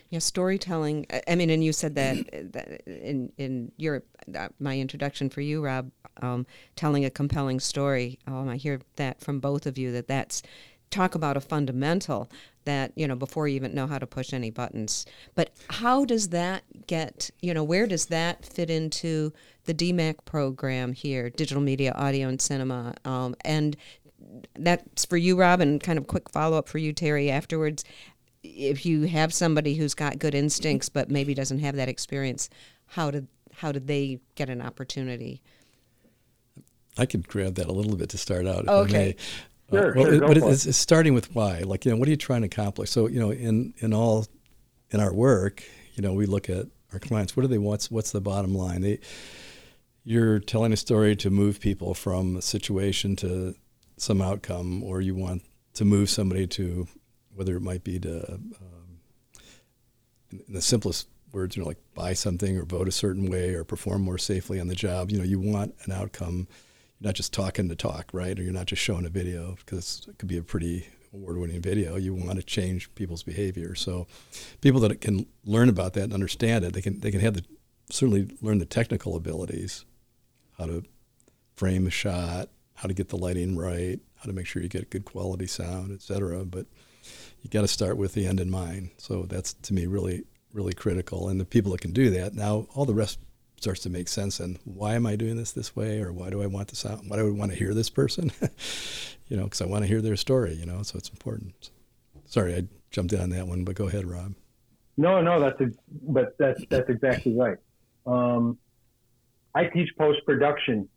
Yeah, 0.10 0.20
storytelling. 0.20 1.06
I 1.28 1.36
mean, 1.36 1.50
and 1.50 1.64
you 1.64 1.72
said 1.72 1.96
that, 1.96 2.18
that 2.54 2.82
in 2.86 3.32
in 3.38 3.72
your 3.78 4.04
uh, 4.36 4.50
my 4.60 4.80
introduction 4.80 5.30
for 5.30 5.42
you, 5.42 5.64
Rob, 5.64 5.92
um, 6.22 6.46
telling 6.76 7.06
a 7.06 7.10
compelling 7.10 7.60
story. 7.60 8.20
Um, 8.28 8.50
I 8.50 8.58
hear 8.58 8.82
that 8.98 9.22
from 9.22 9.40
both 9.40 9.66
of 9.66 9.78
you 9.78 9.92
that 9.94 10.08
that's 10.08 10.42
talk 10.90 11.16
about 11.16 11.38
a 11.38 11.42
fundamental 11.42 12.30
that 12.66 12.92
you 12.96 13.08
know 13.08 13.16
before 13.16 13.48
you 13.48 13.56
even 13.56 13.74
know 13.74 13.88
how 13.88 13.98
to 13.98 14.08
push 14.08 14.34
any 14.34 14.50
buttons. 14.52 15.06
But 15.36 15.52
how 15.70 16.06
does 16.06 16.30
that 16.30 16.64
get? 16.88 17.30
You 17.42 17.54
know, 17.54 17.64
where 17.64 17.88
does 17.88 18.08
that 18.08 18.46
fit 18.46 18.70
into 18.70 19.34
the 19.66 19.74
DMAC 19.74 20.26
program 20.26 20.94
here, 20.94 21.30
digital 21.30 21.62
media, 21.62 21.94
audio, 21.94 22.28
and 22.28 22.42
cinema? 22.42 22.94
Um, 23.06 23.36
and 23.44 23.76
that's 24.58 25.06
for 25.06 25.18
you, 25.18 25.36
Rob, 25.36 25.62
and 25.62 25.82
kind 25.82 25.98
of 25.98 26.08
quick 26.08 26.30
follow 26.30 26.58
up 26.58 26.68
for 26.68 26.78
you, 26.78 26.94
Terry. 26.94 27.30
Afterwards, 27.30 27.84
if 28.44 28.86
you 28.86 29.04
have 29.04 29.34
somebody 29.34 29.76
who's 29.76 29.94
got 29.94 30.20
good 30.20 30.36
instincts 30.36 30.90
but 30.90 31.10
maybe 31.10 31.34
doesn't 31.34 31.60
have 31.60 31.76
that 31.76 31.90
experience, 31.90 32.50
how 32.88 33.12
did 33.12 33.28
how 33.54 33.72
did 33.72 33.88
they 33.88 34.20
get 34.36 34.50
an 34.50 34.62
opportunity? 34.62 35.42
I 36.98 37.06
could 37.06 37.28
grab 37.28 37.56
that 37.56 37.68
a 37.68 37.72
little 37.72 37.96
bit 37.96 38.10
to 38.10 38.18
start 38.18 38.46
out. 38.46 38.68
okay. 38.68 39.16
Sure, 39.72 39.92
uh, 39.92 39.96
well, 39.96 40.06
sure, 40.06 40.14
it, 40.14 40.22
but 40.22 40.38
it's, 40.38 40.66
it's 40.66 40.78
starting 40.78 41.14
with 41.14 41.34
why. 41.34 41.60
Like, 41.60 41.86
you 41.86 41.92
know, 41.92 41.98
what 41.98 42.08
are 42.08 42.12
you 42.12 42.18
trying 42.18 42.42
to 42.42 42.48
accomplish? 42.48 42.90
So, 42.92 43.08
you 43.08 43.20
know, 43.20 43.32
in 43.32 43.74
in 43.80 43.94
all 43.94 44.28
in 44.92 45.00
our 45.00 45.14
work, 45.14 45.64
you 45.96 46.04
know, 46.04 46.14
we 46.14 46.26
look 46.26 46.50
at 46.50 46.68
our 46.94 47.00
clients. 47.00 47.36
What 47.36 47.44
do 47.44 47.48
they 47.48 47.58
want? 47.58 47.86
What's 47.86 48.12
the 48.12 48.22
bottom 48.22 48.54
line? 48.54 48.82
They, 48.82 49.00
you're 50.04 50.40
telling 50.40 50.74
a 50.74 50.78
story 50.78 51.16
to 51.18 51.30
move 51.30 51.60
people 51.60 51.94
from 51.94 52.36
a 52.38 52.42
situation 52.42 53.16
to 53.18 53.56
some 53.98 54.22
outcome, 54.22 54.84
or 54.84 55.00
you 55.00 55.16
want 55.16 55.44
to 55.76 55.86
move 55.86 56.10
somebody 56.10 56.48
to 56.48 56.88
whether 57.34 57.56
it 57.56 57.62
might 57.62 57.84
be 57.84 58.00
to, 58.00 58.34
um, 58.34 58.54
in 60.32 60.54
the 60.54 60.62
simplest 60.62 61.08
words, 61.32 61.56
you 61.56 61.62
know, 61.62 61.68
like 61.68 61.78
buy 61.94 62.14
something 62.14 62.58
or 62.58 62.66
vote 62.66 62.88
a 62.88 62.92
certain 62.92 63.30
way 63.30 63.54
or 63.54 63.64
perform 63.64 64.02
more 64.02 64.18
safely 64.18 64.60
on 64.60 64.68
the 64.68 64.76
job. 64.76 65.12
You 65.12 65.18
know, 65.20 65.24
you 65.24 65.40
want 65.40 65.76
an 65.86 65.94
outcome. 65.94 66.48
You're 67.02 67.08
not 67.08 67.16
just 67.16 67.34
talking 67.34 67.68
to 67.68 67.76
talk, 67.76 68.12
right? 68.14 68.38
Or 68.38 68.44
you're 68.44 68.54
not 68.54 68.68
just 68.68 68.84
showing 68.84 69.08
a 69.08 69.10
video 69.10 69.56
because 69.66 70.06
it 70.08 70.20
could 70.20 70.28
be 70.30 70.38
a 70.38 70.44
pretty 70.44 70.88
award-winning 71.12 71.60
video. 71.60 71.96
You 71.96 72.14
want 72.14 72.38
to 72.38 72.44
change 72.44 72.94
people's 72.94 73.24
behavior. 73.24 73.74
So, 73.74 74.06
people 74.62 74.80
that 74.82 75.02
can 75.02 75.26
learn 75.44 75.68
about 75.68 75.94
that 75.94 76.04
and 76.04 76.14
understand 76.14 76.64
it, 76.64 76.74
they 76.74 76.82
can 76.82 77.00
they 77.00 77.10
can 77.10 77.20
have 77.22 77.34
the 77.34 77.44
certainly 77.90 78.30
learn 78.40 78.60
the 78.60 78.66
technical 78.66 79.16
abilities, 79.16 79.84
how 80.60 80.68
to 80.68 80.84
frame 81.56 81.88
a 81.88 81.90
shot, 81.90 82.50
how 82.76 82.88
to 82.88 82.94
get 82.94 83.10
the 83.10 83.18
lighting 83.18 83.58
right, 83.58 84.00
how 84.18 84.26
to 84.26 84.34
make 84.34 84.46
sure 84.46 84.62
you 84.62 84.70
get 84.70 84.92
good 84.92 85.04
quality 85.04 85.48
sound, 85.48 85.92
et 85.92 86.04
cetera. 86.04 86.46
But 86.46 86.68
you 87.42 87.50
got 87.50 87.62
to 87.62 87.68
start 87.68 87.98
with 87.98 88.14
the 88.14 88.28
end 88.28 88.40
in 88.40 88.52
mind. 88.52 88.92
So 88.98 89.24
that's 89.24 89.54
to 89.54 89.74
me 89.74 89.88
really 89.88 90.26
really 90.54 90.74
critical. 90.74 91.30
And 91.30 91.40
the 91.40 91.46
people 91.46 91.72
that 91.72 91.82
can 91.82 91.94
do 91.94 92.12
that 92.12 92.36
now, 92.36 92.68
all 92.76 92.86
the 92.86 92.94
rest 92.94 93.18
starts 93.62 93.82
to 93.82 93.90
make 93.90 94.08
sense. 94.08 94.40
And 94.40 94.60
why 94.66 94.96
am 94.96 95.06
I 95.06 95.16
doing 95.16 95.38
this 95.38 95.52
this 95.52 95.76
way, 95.76 96.02
or 96.02 96.12
why 96.12 96.30
do 96.30 96.42
I 96.42 96.48
want 96.48 96.70
this 96.70 96.86
out? 96.86 97.04
Why 97.08 97.18
do 97.18 97.28
I 97.28 97.32
want 97.32 97.52
to 97.52 97.58
hear 97.58 97.74
this 97.74 97.90
person? 97.90 98.32
you 99.28 99.38
know, 99.38 99.44
because 99.44 99.62
I 99.62 99.66
want 99.66 99.84
to 99.84 99.88
hear 99.88 100.02
their 100.02 100.18
story. 100.18 100.54
You 100.54 100.66
know, 100.66 100.82
so 100.84 100.98
it's 100.98 101.10
important. 101.10 101.72
Sorry, 102.26 102.56
I 102.56 102.64
jumped 102.90 103.14
in 103.14 103.22
on 103.22 103.30
that 103.32 103.48
one, 103.48 103.64
but 103.64 103.76
go 103.76 103.88
ahead, 103.88 104.06
Rob. 104.06 104.34
No, 104.98 105.22
no, 105.22 105.40
that's 105.40 105.60
a, 105.62 105.72
but 106.04 106.36
that's 106.38 106.62
that's 106.70 106.90
exactly 106.90 107.36
right. 107.38 107.58
Um, 108.06 108.58
I 109.54 109.66
teach 109.66 109.90
post 109.98 110.20
production 110.26 110.90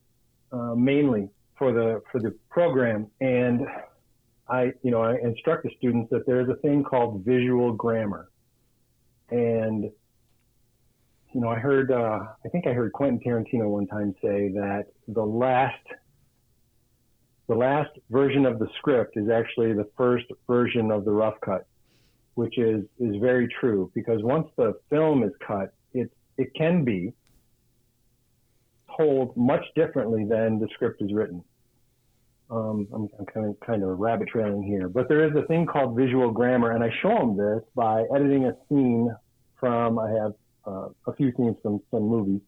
uh, 0.52 0.74
mainly 0.74 1.28
for 1.58 1.72
the 1.72 2.02
for 2.10 2.20
the 2.20 2.34
program, 2.50 3.08
and 3.20 3.66
I 4.48 4.72
you 4.82 4.90
know 4.90 5.02
I 5.02 5.16
instruct 5.16 5.64
the 5.64 5.70
students 5.78 6.10
that 6.10 6.26
there 6.26 6.40
is 6.40 6.48
a 6.48 6.56
thing 6.56 6.82
called 6.82 7.24
visual 7.24 7.72
grammar, 7.72 8.30
and 9.30 9.90
you 11.34 11.40
know 11.40 11.48
I 11.48 11.58
heard 11.58 11.90
uh, 11.90 12.20
I 12.44 12.48
think 12.50 12.66
I 12.66 12.72
heard 12.72 12.92
Quentin 12.92 13.18
Tarantino 13.18 13.68
one 13.68 13.86
time 13.88 14.14
say 14.22 14.50
that 14.54 14.86
the 15.08 15.24
last 15.24 15.74
the 17.48 17.54
last 17.54 17.90
version 18.08 18.46
of 18.46 18.58
the 18.58 18.68
script 18.78 19.16
is 19.16 19.28
actually 19.28 19.72
the 19.74 19.88
first 19.96 20.26
version 20.46 20.90
of 20.90 21.04
the 21.04 21.10
rough 21.10 21.34
cut, 21.44 21.66
which 22.34 22.56
is 22.56 22.84
is 23.00 23.16
very 23.20 23.48
true 23.60 23.90
because 23.94 24.22
once 24.22 24.46
the 24.56 24.74
film 24.90 25.24
is 25.24 25.32
cut, 25.44 25.74
it 25.92 26.10
it 26.38 26.54
can 26.54 26.84
be 26.84 27.12
told 28.96 29.36
much 29.36 29.64
differently 29.74 30.24
than 30.24 30.60
the 30.60 30.68
script 30.74 31.02
is 31.02 31.12
written. 31.12 31.42
Um, 32.48 32.86
I'm, 32.94 33.08
I'm 33.18 33.26
kind 33.26 33.46
of 33.48 33.58
kind 33.58 33.82
of 33.82 33.98
rabbit 33.98 34.28
trailing 34.28 34.62
here, 34.62 34.88
but 34.88 35.08
there 35.08 35.26
is 35.26 35.34
a 35.34 35.44
thing 35.48 35.66
called 35.66 35.96
visual 35.96 36.30
grammar, 36.30 36.70
and 36.70 36.84
I 36.84 36.90
show 37.02 37.18
them 37.18 37.36
this 37.36 37.64
by 37.74 38.04
editing 38.14 38.44
a 38.44 38.54
scene 38.68 39.12
from. 39.58 39.98
I 39.98 40.10
have 40.10 40.34
uh, 40.66 40.88
a 41.06 41.14
few 41.16 41.32
scenes 41.36 41.56
from 41.62 41.80
some 41.90 42.02
movies, 42.02 42.40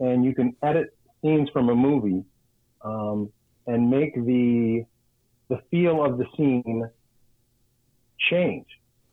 and 0.00 0.24
you 0.24 0.34
can 0.34 0.54
edit 0.62 0.96
scenes 1.22 1.48
from 1.52 1.68
a 1.68 1.74
movie 1.74 2.24
um, 2.82 3.30
and 3.66 3.90
make 3.90 4.14
the 4.14 4.84
the 5.48 5.60
feel 5.70 6.04
of 6.04 6.18
the 6.18 6.24
scene 6.36 6.88
change 8.30 8.66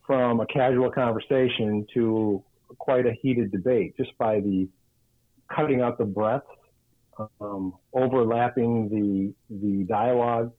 from 0.06 0.40
a 0.40 0.46
casual 0.46 0.90
conversation 0.90 1.86
to 1.94 2.42
quite 2.78 3.06
a 3.06 3.12
heated 3.22 3.50
debate 3.50 3.96
just 3.96 4.16
by 4.18 4.40
the 4.40 4.68
cutting 5.54 5.80
out 5.80 5.98
the 5.98 6.04
breaths, 6.04 6.46
um, 7.40 7.74
overlapping 7.92 8.88
the 8.88 9.56
the 9.56 9.84
dialogue. 9.84 10.52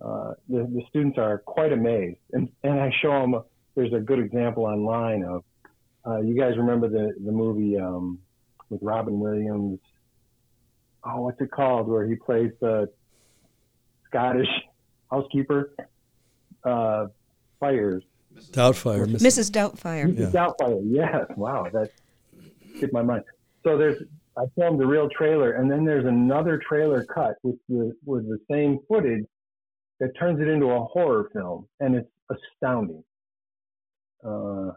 Uh, 0.00 0.32
the, 0.48 0.68
the 0.74 0.82
students 0.88 1.16
are 1.16 1.38
quite 1.38 1.72
amazed, 1.72 2.18
and 2.32 2.48
and 2.62 2.80
I 2.80 2.90
show 3.00 3.20
them. 3.20 3.42
There's 3.74 3.92
a 3.92 4.00
good 4.00 4.18
example 4.18 4.64
online 4.64 5.24
of. 5.24 5.44
Uh, 6.06 6.20
you 6.20 6.34
guys 6.36 6.56
remember 6.56 6.88
the 6.88 7.14
the 7.24 7.32
movie 7.32 7.78
um, 7.78 8.18
with 8.70 8.80
Robin 8.82 9.18
Williams? 9.20 9.78
Oh, 11.04 11.22
what's 11.22 11.40
it 11.40 11.50
called? 11.50 11.88
Where 11.88 12.06
he 12.06 12.14
plays 12.16 12.50
the 12.60 12.88
Scottish 14.08 14.48
housekeeper. 15.10 15.74
Uh, 16.64 17.06
fires. 17.58 18.02
Doubtfire, 18.52 19.08
Miss- 19.08 19.22
Mrs. 19.22 19.50
Doubtfire. 19.50 20.14
Mrs. 20.14 20.32
Doubtfire. 20.32 20.80
Yes. 20.84 21.26
Wow, 21.36 21.66
that 21.72 21.90
skipped 22.76 22.92
my 22.92 23.02
mind. 23.02 23.24
So 23.62 23.76
there's 23.76 24.02
I 24.36 24.44
filmed 24.56 24.80
the 24.80 24.86
real 24.86 25.08
trailer, 25.10 25.52
and 25.52 25.70
then 25.70 25.84
there's 25.84 26.06
another 26.06 26.58
trailer 26.66 27.04
cut 27.04 27.34
with 27.42 27.56
the 27.68 27.94
with 28.04 28.26
the 28.28 28.38
same 28.50 28.78
footage 28.88 29.24
that 30.00 30.16
turns 30.18 30.40
it 30.40 30.48
into 30.48 30.66
a 30.66 30.82
horror 30.84 31.30
film, 31.32 31.68
and 31.80 31.94
it's 31.94 32.08
astounding. 32.30 33.04
Uh, 34.24 34.70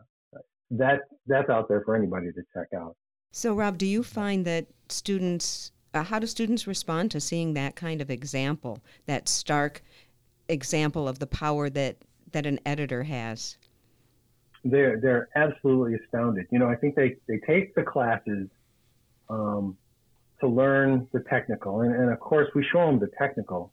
that 0.72 1.02
that's 1.28 1.50
out 1.50 1.68
there 1.68 1.82
for 1.82 1.96
anybody 1.96 2.32
to 2.32 2.42
check 2.54 2.68
out. 2.76 2.96
So, 3.32 3.54
Rob, 3.54 3.78
do 3.78 3.86
you 3.86 4.02
find 4.02 4.46
that 4.46 4.66
students, 4.90 5.72
uh, 5.94 6.04
how 6.04 6.20
do 6.20 6.28
students 6.28 6.68
respond 6.68 7.12
to 7.12 7.20
seeing 7.20 7.54
that 7.54 7.76
kind 7.76 8.02
of 8.02 8.10
example, 8.10 8.80
that 9.08 9.28
stark 9.28 9.84
example 10.48 11.08
of 11.08 11.20
the 11.20 11.28
power 11.28 11.70
that 11.72 11.98
that 12.32 12.46
an 12.46 12.60
editor 12.66 13.04
has? 13.04 13.58
They're 14.64 15.00
they're 15.00 15.30
absolutely 15.36 15.96
astounded. 15.96 16.48
You 16.52 16.60
know, 16.60 16.68
I 16.68 16.76
think 16.76 16.96
they 16.96 17.18
they 17.28 17.40
take 17.46 17.76
the 17.76 17.84
classes 17.84 18.48
um, 19.30 19.78
to 20.40 20.48
learn 20.48 21.08
the 21.12 21.20
technical, 21.20 21.82
and, 21.82 21.94
and 21.94 22.12
of 22.12 22.20
course 22.20 22.50
we 22.56 22.66
show 22.72 22.86
them 22.88 23.00
the 23.00 23.12
technical. 23.18 23.72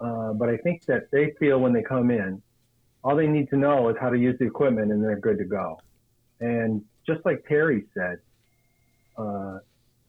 Uh, 0.00 0.32
but 0.32 0.48
I 0.48 0.56
think 0.58 0.84
that 0.86 1.10
they 1.10 1.32
feel 1.38 1.60
when 1.60 1.72
they 1.72 1.82
come 1.82 2.10
in, 2.10 2.42
all 3.02 3.16
they 3.16 3.26
need 3.26 3.48
to 3.50 3.56
know 3.56 3.88
is 3.88 3.96
how 4.00 4.10
to 4.10 4.18
use 4.18 4.36
the 4.38 4.46
equipment, 4.46 4.90
and 4.90 5.02
they're 5.02 5.18
good 5.18 5.38
to 5.38 5.44
go. 5.44 5.78
And 6.40 6.82
just 7.06 7.24
like 7.24 7.44
Terry 7.46 7.84
said, 7.94 8.18
uh, 9.16 9.58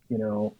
you 0.09 0.17
know, 0.17 0.55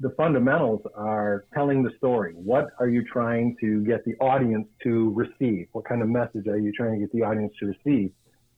the 0.00 0.10
fundamentals 0.10 0.82
are 0.94 1.46
telling 1.54 1.82
the 1.82 1.90
story. 1.96 2.34
What 2.34 2.68
are 2.78 2.88
you 2.88 3.02
trying 3.04 3.56
to 3.60 3.82
get 3.84 4.04
the 4.04 4.14
audience 4.16 4.68
to 4.82 5.12
receive? 5.14 5.68
What 5.72 5.86
kind 5.86 6.02
of 6.02 6.08
message 6.08 6.46
are 6.48 6.58
you 6.58 6.72
trying 6.72 6.94
to 6.94 7.00
get 7.00 7.12
the 7.12 7.22
audience 7.22 7.52
to 7.60 7.66
receive, 7.66 8.12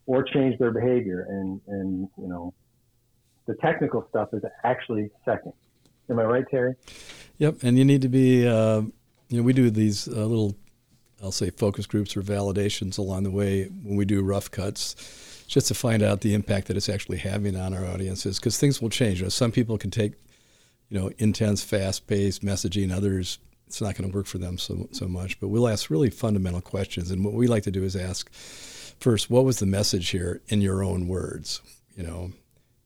or 0.07 0.25
change 0.25 0.59
their 0.59 0.73
behavior? 0.73 1.27
And 1.29 1.61
and 1.69 2.09
you 2.19 2.29
know, 2.29 2.55
the 3.47 3.55
technical 3.55 4.07
stuff 4.09 4.31
is 4.33 4.43
actually 4.65 5.11
second. 5.25 5.53
Am 6.11 6.19
I 6.19 6.25
right, 6.25 6.45
Terry? 6.51 6.75
Yep, 7.39 7.59
and 7.63 7.79
you 7.79 7.85
need 7.85 8.03
to 8.03 8.09
be. 8.09 8.47
Uh, 8.47 8.83
you 9.29 9.37
know, 9.37 9.43
we 9.43 9.53
do 9.53 9.69
these 9.71 10.09
uh, 10.09 10.25
little, 10.25 10.57
I'll 11.23 11.31
say, 11.31 11.51
focus 11.51 11.87
groups 11.87 12.17
or 12.17 12.23
validations 12.23 12.97
along 12.97 13.25
the 13.25 13.31
way 13.31 13.65
when 13.65 13.97
we 13.97 14.07
do 14.07 14.23
rough 14.23 14.51
cuts 14.51 14.97
just 15.49 15.67
to 15.67 15.75
find 15.75 16.03
out 16.03 16.21
the 16.21 16.35
impact 16.35 16.69
that 16.69 16.77
it's 16.77 16.89
actually 16.89 17.19
having 17.19 17.57
on 17.57 17.75
our 17.75 17.85
audiences 17.85 18.39
because 18.39 18.59
things 18.59 18.81
will 18.81 18.91
change. 18.91 19.19
You 19.19 19.25
know, 19.25 19.31
some 19.31 19.51
people 19.51 19.79
can 19.79 19.91
take, 19.91 20.13
you 20.89 21.01
know, 21.01 21.11
intense, 21.19 21.65
fast-paced 21.65 22.45
messaging. 22.45 22.95
Others, 22.95 23.39
it's 23.67 23.81
not 23.81 23.97
going 23.97 24.09
to 24.09 24.17
work 24.17 24.27
for 24.27 24.39
them 24.39 24.59
so 24.59 24.89
so 24.93 25.09
much. 25.09 25.41
But 25.41 25.49
we'll 25.49 25.67
ask 25.67 25.91
really 25.91 26.11
fundamental 26.11 26.61
questions, 26.61 27.11
and 27.11 27.25
what 27.25 27.35
we 27.35 27.49
like 27.49 27.65
to 27.65 27.73
do 27.73 27.83
is 27.83 27.97
ask 27.97 28.31
first, 29.01 29.31
what 29.31 29.45
was 29.45 29.59
the 29.59 29.67
message 29.67 30.11
here 30.11 30.41
in 30.49 30.61
your 30.61 30.85
own 30.85 31.09
words? 31.09 31.63
You 31.97 32.05
know, 32.05 32.33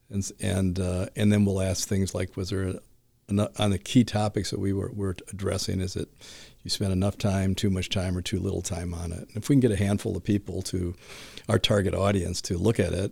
and 0.09 0.31
and 0.41 0.79
uh, 0.79 1.05
and 1.15 1.31
then 1.31 1.45
we'll 1.45 1.61
ask 1.61 1.87
things 1.87 2.15
like, 2.15 2.35
was 2.35 2.49
there 2.49 2.63
a, 2.63 2.79
on 3.59 3.71
the 3.71 3.77
key 3.77 4.03
topics 4.03 4.51
that 4.51 4.59
we 4.59 4.73
were, 4.73 4.91
were 4.93 5.15
addressing? 5.31 5.81
Is 5.81 5.95
it 5.95 6.09
You 6.63 6.69
spend 6.69 6.93
enough 6.93 7.17
time, 7.17 7.55
too 7.55 7.69
much 7.69 7.89
time, 7.89 8.17
or 8.17 8.21
too 8.21 8.39
little 8.39 8.61
time 8.61 8.93
on 8.93 9.11
it. 9.11 9.27
And 9.27 9.37
if 9.37 9.49
we 9.49 9.55
can 9.55 9.59
get 9.59 9.71
a 9.71 9.75
handful 9.75 10.15
of 10.15 10.23
people 10.23 10.61
to 10.63 10.95
our 11.49 11.59
target 11.59 11.93
audience 11.93 12.41
to 12.43 12.57
look 12.57 12.79
at 12.79 12.93
it 12.93 13.11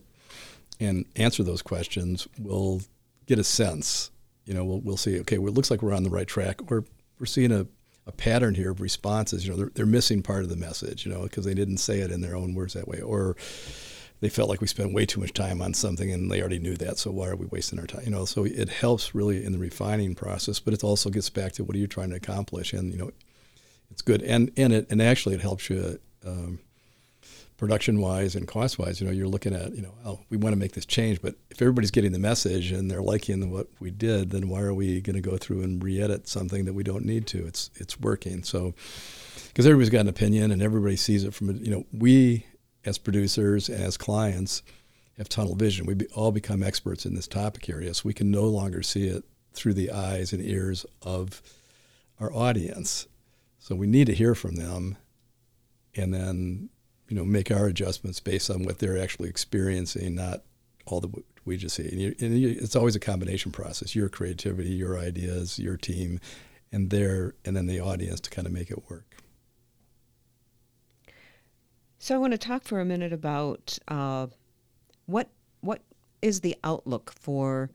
and 0.79 1.05
answer 1.15 1.43
those 1.43 1.61
questions, 1.61 2.27
we'll 2.39 2.81
get 3.25 3.39
a 3.39 3.43
sense. 3.43 4.09
You 4.45 4.53
know, 4.53 4.63
we'll, 4.63 4.79
we'll 4.79 4.97
see, 4.97 5.19
okay, 5.21 5.37
well, 5.37 5.49
it 5.49 5.55
looks 5.55 5.69
like 5.69 5.81
we're 5.81 5.93
on 5.93 6.03
the 6.03 6.09
right 6.09 6.27
track. 6.27 6.61
We're, 6.69 6.83
we're 7.19 7.25
seeing 7.25 7.51
a, 7.51 7.67
a 8.07 8.11
pattern 8.11 8.55
here 8.55 8.71
of 8.71 8.79
responses. 8.79 9.45
You 9.45 9.51
know, 9.51 9.57
they're, 9.57 9.71
they're 9.75 9.85
missing 9.85 10.23
part 10.23 10.43
of 10.43 10.49
the 10.49 10.55
message, 10.55 11.05
you 11.05 11.11
know, 11.11 11.23
because 11.23 11.45
they 11.45 11.53
didn't 11.53 11.77
say 11.77 11.99
it 11.99 12.09
in 12.09 12.21
their 12.21 12.35
own 12.35 12.55
words 12.55 12.73
that 12.73 12.87
way. 12.87 13.01
Or 13.01 13.35
they 14.21 14.29
felt 14.29 14.49
like 14.49 14.61
we 14.61 14.67
spent 14.67 14.93
way 14.93 15.05
too 15.05 15.19
much 15.19 15.33
time 15.33 15.61
on 15.61 15.73
something 15.73 16.11
and 16.11 16.31
they 16.31 16.39
already 16.39 16.59
knew 16.59 16.77
that. 16.77 16.97
So 16.97 17.11
why 17.11 17.27
are 17.27 17.35
we 17.35 17.47
wasting 17.47 17.79
our 17.79 17.87
time? 17.87 18.03
You 18.05 18.11
know, 18.11 18.25
so 18.25 18.45
it 18.45 18.69
helps 18.69 19.13
really 19.13 19.43
in 19.43 19.51
the 19.51 19.57
refining 19.57 20.15
process, 20.15 20.59
but 20.59 20.73
it 20.73 20.83
also 20.83 21.09
gets 21.09 21.29
back 21.29 21.51
to 21.53 21.63
what 21.63 21.75
are 21.75 21.79
you 21.79 21.87
trying 21.87 22.11
to 22.11 22.15
accomplish? 22.15 22.71
And, 22.71 22.93
you 22.93 22.99
know, 22.99 23.11
it's 23.91 24.01
good, 24.01 24.21
and 24.23 24.51
and 24.57 24.73
it 24.73 24.87
and 24.89 25.01
actually 25.01 25.35
it 25.35 25.41
helps 25.41 25.69
you 25.69 25.99
um, 26.25 26.59
production 27.57 28.01
wise 28.01 28.35
and 28.35 28.47
cost 28.47 28.79
wise. 28.79 28.99
You 28.99 29.07
know, 29.07 29.13
you're 29.13 29.27
looking 29.27 29.53
at 29.53 29.75
you 29.75 29.81
know, 29.81 29.93
oh, 30.05 30.19
we 30.29 30.37
want 30.37 30.53
to 30.53 30.59
make 30.59 30.73
this 30.73 30.85
change, 30.85 31.21
but 31.21 31.35
if 31.49 31.61
everybody's 31.61 31.91
getting 31.91 32.11
the 32.11 32.19
message 32.19 32.71
and 32.71 32.89
they're 32.89 33.01
liking 33.01 33.51
what 33.51 33.67
we 33.79 33.91
did, 33.91 34.31
then 34.31 34.49
why 34.49 34.61
are 34.61 34.73
we 34.73 35.01
going 35.01 35.15
to 35.15 35.21
go 35.21 35.37
through 35.37 35.61
and 35.61 35.83
re-edit 35.83 36.27
something 36.27 36.65
that 36.65 36.73
we 36.73 36.83
don't 36.83 37.05
need 37.05 37.27
to? 37.27 37.45
It's 37.45 37.69
it's 37.75 37.99
working. 37.99 38.43
So 38.43 38.73
because 39.49 39.65
everybody's 39.65 39.89
got 39.89 40.01
an 40.01 40.07
opinion 40.07 40.51
and 40.51 40.61
everybody 40.61 40.95
sees 40.95 41.23
it 41.23 41.33
from 41.33 41.55
you 41.63 41.71
know 41.71 41.85
we 41.93 42.45
as 42.85 42.97
producers 42.97 43.69
and 43.69 43.83
as 43.83 43.97
clients 43.97 44.63
have 45.17 45.29
tunnel 45.29 45.55
vision. 45.55 45.85
We 45.85 45.93
be, 45.93 46.07
all 46.07 46.31
become 46.31 46.63
experts 46.63 47.05
in 47.05 47.15
this 47.15 47.27
topic 47.27 47.69
area, 47.69 47.93
so 47.93 48.03
we 48.05 48.13
can 48.13 48.31
no 48.31 48.43
longer 48.45 48.81
see 48.81 49.07
it 49.07 49.23
through 49.53 49.73
the 49.75 49.91
eyes 49.91 50.33
and 50.33 50.43
ears 50.43 50.85
of 51.01 51.41
our 52.19 52.33
audience. 52.33 53.07
So 53.61 53.75
we 53.75 53.85
need 53.85 54.07
to 54.07 54.15
hear 54.15 54.33
from 54.33 54.55
them 54.55 54.97
and 55.95 56.11
then, 56.11 56.69
you 57.07 57.15
know, 57.15 57.23
make 57.23 57.51
our 57.51 57.67
adjustments 57.67 58.19
based 58.19 58.49
on 58.49 58.63
what 58.63 58.79
they're 58.79 58.97
actually 58.97 59.29
experiencing, 59.29 60.15
not 60.15 60.41
all 60.87 60.99
that 60.99 61.11
we 61.45 61.57
just 61.57 61.75
see. 61.75 61.87
And, 61.87 62.01
you, 62.01 62.15
and 62.19 62.39
you, 62.39 62.57
it's 62.59 62.75
always 62.75 62.95
a 62.95 62.99
combination 62.99 63.51
process, 63.51 63.95
your 63.95 64.09
creativity, 64.09 64.71
your 64.71 64.97
ideas, 64.97 65.59
your 65.59 65.77
team, 65.77 66.19
and 66.71 66.89
their, 66.89 67.35
and 67.45 67.55
then 67.55 67.67
the 67.67 67.79
audience 67.79 68.19
to 68.21 68.31
kind 68.31 68.47
of 68.47 68.51
make 68.51 68.71
it 68.71 68.89
work. 68.89 69.15
So 71.99 72.15
I 72.15 72.17
want 72.17 72.31
to 72.31 72.39
talk 72.39 72.63
for 72.63 72.79
a 72.79 72.85
minute 72.85 73.13
about 73.13 73.77
uh, 73.87 74.25
what 75.05 75.29
what 75.59 75.83
is 76.23 76.41
the 76.41 76.55
outlook 76.63 77.13
for 77.15 77.69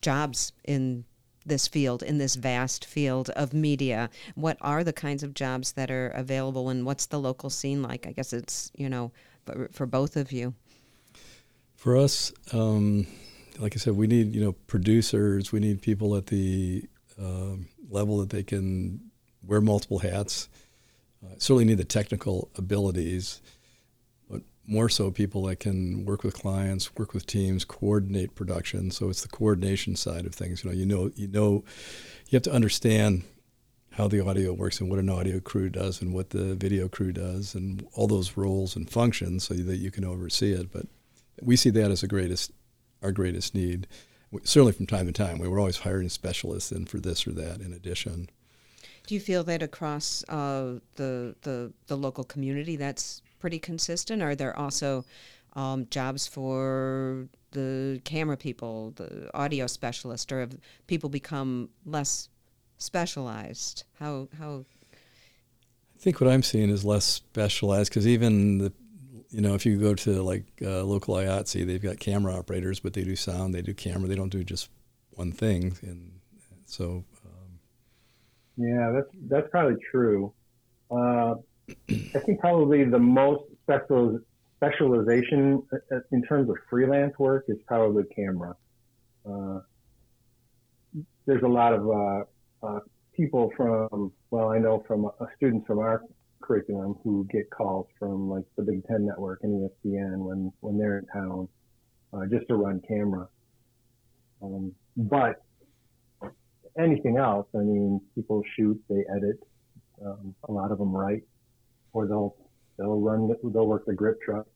jobs 0.00 0.52
in 0.62 1.04
this 1.44 1.68
field, 1.68 2.02
in 2.02 2.18
this 2.18 2.34
vast 2.34 2.84
field 2.84 3.30
of 3.30 3.52
media? 3.52 4.10
What 4.34 4.56
are 4.60 4.84
the 4.84 4.92
kinds 4.92 5.22
of 5.22 5.34
jobs 5.34 5.72
that 5.72 5.90
are 5.90 6.08
available, 6.08 6.68
and 6.68 6.84
what's 6.84 7.06
the 7.06 7.20
local 7.20 7.50
scene 7.50 7.82
like? 7.82 8.06
I 8.06 8.12
guess 8.12 8.32
it's 8.32 8.70
you 8.76 8.88
know 8.88 9.12
for, 9.72 9.86
both 9.86 10.16
of 10.16 10.32
you. 10.32 10.54
For 11.76 11.96
us, 11.96 12.32
um, 12.52 13.06
like 13.58 13.76
I 13.76 13.78
said, 13.78 13.96
we 13.96 14.06
need 14.06 14.34
you 14.34 14.44
know 14.44 14.52
producers. 14.52 15.52
We 15.52 15.60
need 15.60 15.82
people 15.82 16.16
at 16.16 16.26
the 16.26 16.88
uh, 17.20 17.56
level 17.90 18.18
that 18.18 18.30
they 18.30 18.42
can 18.42 19.10
wear 19.46 19.60
multiple 19.60 19.98
hats. 19.98 20.48
Uh, 21.24 21.34
certainly 21.38 21.64
need 21.64 21.78
the 21.78 21.84
technical 21.84 22.50
abilities 22.56 23.40
more 24.66 24.88
so 24.88 25.10
people 25.10 25.44
that 25.44 25.56
can 25.56 26.04
work 26.04 26.22
with 26.22 26.34
clients, 26.34 26.94
work 26.96 27.12
with 27.12 27.26
teams, 27.26 27.64
coordinate 27.64 28.34
production. 28.34 28.90
So 28.90 29.08
it's 29.10 29.22
the 29.22 29.28
coordination 29.28 29.96
side 29.96 30.24
of 30.24 30.34
things. 30.34 30.64
You 30.64 30.70
know, 30.70 30.76
you 30.76 30.86
know, 30.86 31.10
you 31.16 31.28
know, 31.28 31.64
you 32.28 32.36
have 32.36 32.42
to 32.42 32.52
understand 32.52 33.24
how 33.92 34.08
the 34.08 34.24
audio 34.24 34.52
works 34.52 34.80
and 34.80 34.88
what 34.88 34.98
an 34.98 35.10
audio 35.10 35.38
crew 35.40 35.68
does 35.68 36.00
and 36.00 36.14
what 36.14 36.30
the 36.30 36.54
video 36.54 36.88
crew 36.88 37.12
does 37.12 37.54
and 37.54 37.86
all 37.92 38.06
those 38.06 38.36
roles 38.36 38.74
and 38.74 38.88
functions 38.88 39.44
so 39.44 39.54
that 39.54 39.76
you 39.76 39.90
can 39.90 40.04
oversee 40.04 40.52
it. 40.52 40.72
But 40.72 40.86
we 41.42 41.56
see 41.56 41.70
that 41.70 41.90
as 41.90 42.00
the 42.00 42.06
greatest, 42.06 42.52
our 43.02 43.12
greatest 43.12 43.54
need. 43.54 43.86
Certainly 44.44 44.72
from 44.72 44.86
time 44.86 45.06
to 45.06 45.12
time, 45.12 45.38
we 45.38 45.48
were 45.48 45.58
always 45.58 45.78
hiring 45.78 46.08
specialists 46.08 46.72
in 46.72 46.86
for 46.86 46.98
this 46.98 47.26
or 47.26 47.32
that 47.32 47.60
in 47.60 47.74
addition. 47.74 48.30
Do 49.06 49.14
you 49.14 49.20
feel 49.20 49.44
that 49.44 49.62
across 49.62 50.24
uh, 50.28 50.78
the, 50.94 51.34
the 51.42 51.72
the 51.88 51.96
local 51.96 52.24
community, 52.24 52.76
that's 52.76 53.20
pretty 53.42 53.58
consistent? 53.58 54.22
Are 54.22 54.36
there 54.36 54.56
also 54.56 55.04
um, 55.54 55.86
jobs 55.90 56.26
for 56.28 57.26
the 57.50 58.00
camera 58.04 58.36
people, 58.36 58.92
the 58.92 59.28
audio 59.36 59.66
specialist, 59.66 60.32
or 60.32 60.40
have 60.40 60.56
people 60.86 61.10
become 61.10 61.68
less 61.84 62.30
specialized? 62.78 63.82
How 63.98 64.28
how? 64.38 64.64
I 64.92 65.98
think 65.98 66.20
what 66.20 66.30
I'm 66.30 66.42
seeing 66.42 66.70
is 66.70 66.84
less 66.84 67.04
specialized 67.04 67.90
because 67.90 68.06
even 68.06 68.58
the, 68.58 68.72
you 69.30 69.40
know, 69.40 69.54
if 69.54 69.66
you 69.66 69.76
go 69.76 69.94
to 69.94 70.22
like 70.22 70.44
uh, 70.62 70.84
local 70.84 71.16
IOTC, 71.16 71.66
they've 71.66 71.82
got 71.82 71.98
camera 71.98 72.34
operators, 72.34 72.78
but 72.80 72.92
they 72.94 73.02
do 73.02 73.16
sound, 73.16 73.54
they 73.54 73.62
do 73.62 73.74
camera, 73.74 74.08
they 74.08 74.14
don't 74.14 74.32
do 74.32 74.44
just 74.44 74.70
one 75.10 75.32
thing, 75.32 75.76
and 75.82 76.12
so. 76.64 77.04
Um, 77.26 77.58
yeah, 78.56 78.92
that's 78.94 79.10
that's 79.28 79.50
probably 79.50 79.78
true. 79.90 80.32
Uh, 80.90 81.34
I 81.90 82.18
think 82.20 82.40
probably 82.40 82.84
the 82.84 82.98
most 82.98 83.44
special, 83.62 84.20
specialization 84.56 85.62
uh, 85.72 85.96
uh, 85.96 86.00
in 86.12 86.22
terms 86.22 86.48
of 86.50 86.56
freelance 86.68 87.18
work 87.18 87.44
is 87.48 87.58
probably 87.66 88.04
camera. 88.14 88.56
Uh, 89.28 89.60
there's 91.26 91.42
a 91.42 91.48
lot 91.48 91.72
of 91.72 91.88
uh, 91.88 92.66
uh, 92.66 92.80
people 93.14 93.52
from, 93.56 94.12
well, 94.30 94.50
I 94.50 94.58
know 94.58 94.84
from 94.86 95.06
uh, 95.06 95.10
students 95.36 95.66
from 95.66 95.78
our 95.78 96.02
curriculum 96.40 96.96
who 97.04 97.26
get 97.30 97.50
calls 97.50 97.86
from 97.98 98.28
like 98.28 98.44
the 98.56 98.62
Big 98.62 98.86
Ten 98.86 99.06
Network 99.06 99.40
and 99.42 99.70
ESPN 99.84 100.18
when, 100.18 100.52
when 100.60 100.78
they're 100.78 100.98
in 100.98 101.06
town 101.06 101.48
just 102.30 102.46
to 102.48 102.56
run 102.56 102.80
camera. 102.86 103.26
Um, 104.42 104.74
but 104.96 105.42
anything 106.78 107.16
else, 107.16 107.46
I 107.54 107.58
mean, 107.58 108.00
people 108.14 108.42
shoot, 108.56 108.78
they 108.88 109.04
edit, 109.16 109.38
um, 110.04 110.34
a 110.48 110.52
lot 110.52 110.72
of 110.72 110.78
them 110.78 110.92
write 110.94 111.22
or 111.92 112.06
they'll 112.06 112.34
they'll 112.78 113.00
run 113.00 113.34
they'll 113.52 113.66
work 113.66 113.86
the 113.86 113.94
grip 113.94 114.20
truck, 114.22 114.46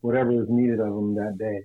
whatever 0.00 0.30
is 0.32 0.48
needed 0.48 0.80
of 0.80 0.94
them 0.94 1.14
that 1.14 1.38
day. 1.38 1.64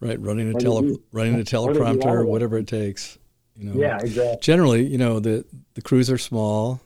Right, 0.00 0.20
running 0.20 0.54
a 0.54 0.58
tele 0.58 0.96
running 1.12 1.34
a 1.34 1.44
teleprompter, 1.44 2.26
whatever 2.26 2.56
it 2.56 2.68
takes. 2.68 3.18
You 3.56 3.64
know, 3.64 3.80
yeah, 3.80 3.98
exactly. 4.00 4.38
Generally, 4.40 4.86
you 4.86 4.98
know 4.98 5.18
the 5.18 5.44
the 5.74 5.82
crews 5.82 6.10
are 6.10 6.18
small. 6.18 6.80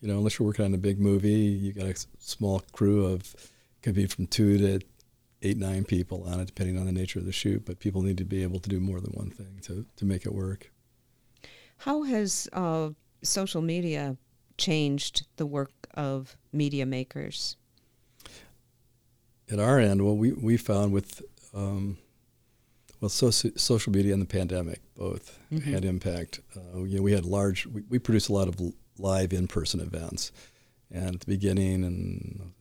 You 0.00 0.08
know, 0.08 0.16
unless 0.16 0.38
you're 0.38 0.46
working 0.46 0.64
on 0.64 0.74
a 0.74 0.78
big 0.78 0.98
movie, 0.98 1.30
you 1.30 1.72
got 1.72 1.84
a 1.84 1.94
small 2.18 2.62
crew 2.72 3.04
of 3.06 3.34
could 3.82 3.94
be 3.94 4.06
from 4.06 4.26
two 4.26 4.58
to 4.58 4.80
eight 5.42 5.56
nine 5.56 5.84
people 5.84 6.24
on 6.26 6.40
it, 6.40 6.46
depending 6.46 6.78
on 6.78 6.86
the 6.86 6.92
nature 6.92 7.18
of 7.18 7.26
the 7.26 7.32
shoot. 7.32 7.64
But 7.64 7.78
people 7.78 8.02
need 8.02 8.18
to 8.18 8.24
be 8.24 8.42
able 8.42 8.58
to 8.60 8.68
do 8.68 8.80
more 8.80 9.00
than 9.00 9.12
one 9.12 9.30
thing 9.30 9.60
to 9.62 9.86
to 9.96 10.04
make 10.04 10.26
it 10.26 10.34
work. 10.34 10.70
How 11.76 12.02
has 12.02 12.48
uh, 12.52 12.90
social 13.22 13.62
media 13.62 14.16
changed 14.60 15.26
the 15.36 15.46
work 15.46 15.72
of 15.94 16.36
media 16.52 16.86
makers? 16.86 17.56
At 19.50 19.58
our 19.58 19.80
end, 19.80 20.04
well, 20.04 20.16
we, 20.16 20.32
we 20.32 20.56
found 20.56 20.92
with 20.92 21.22
um, 21.52 21.98
well, 23.00 23.08
so, 23.08 23.30
social 23.30 23.92
media 23.92 24.12
and 24.12 24.22
the 24.22 24.26
pandemic 24.26 24.80
both 24.94 25.38
mm-hmm. 25.50 25.72
had 25.72 25.84
impact. 25.84 26.40
Uh, 26.54 26.84
you 26.84 26.96
know, 26.96 27.02
we 27.02 27.12
had 27.12 27.24
large. 27.24 27.66
We, 27.66 27.82
we 27.88 27.98
produced 27.98 28.28
a 28.28 28.32
lot 28.32 28.46
of 28.46 28.60
live 28.98 29.32
in-person 29.32 29.80
events, 29.80 30.30
and 30.90 31.14
at 31.14 31.20
the 31.20 31.26
beginning 31.26 31.82
in 31.82 32.52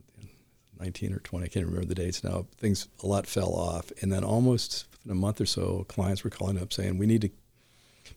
19 0.80 1.14
or 1.14 1.20
20, 1.20 1.46
I 1.46 1.50
can't 1.50 1.66
remember 1.66 1.86
the 1.86 1.96
dates 1.96 2.24
now. 2.24 2.48
Things 2.58 2.88
a 3.04 3.08
lot 3.08 3.28
fell 3.28 3.54
off, 3.54 3.92
and 4.02 4.12
then 4.12 4.24
almost 4.24 4.86
in 5.06 5.12
a 5.12 5.16
month 5.16 5.42
or 5.42 5.46
so, 5.46 5.86
clients 5.90 6.24
were 6.24 6.30
calling 6.30 6.60
up 6.60 6.72
saying, 6.72 6.98
"We 6.98 7.06
need 7.06 7.22
to 7.22 7.30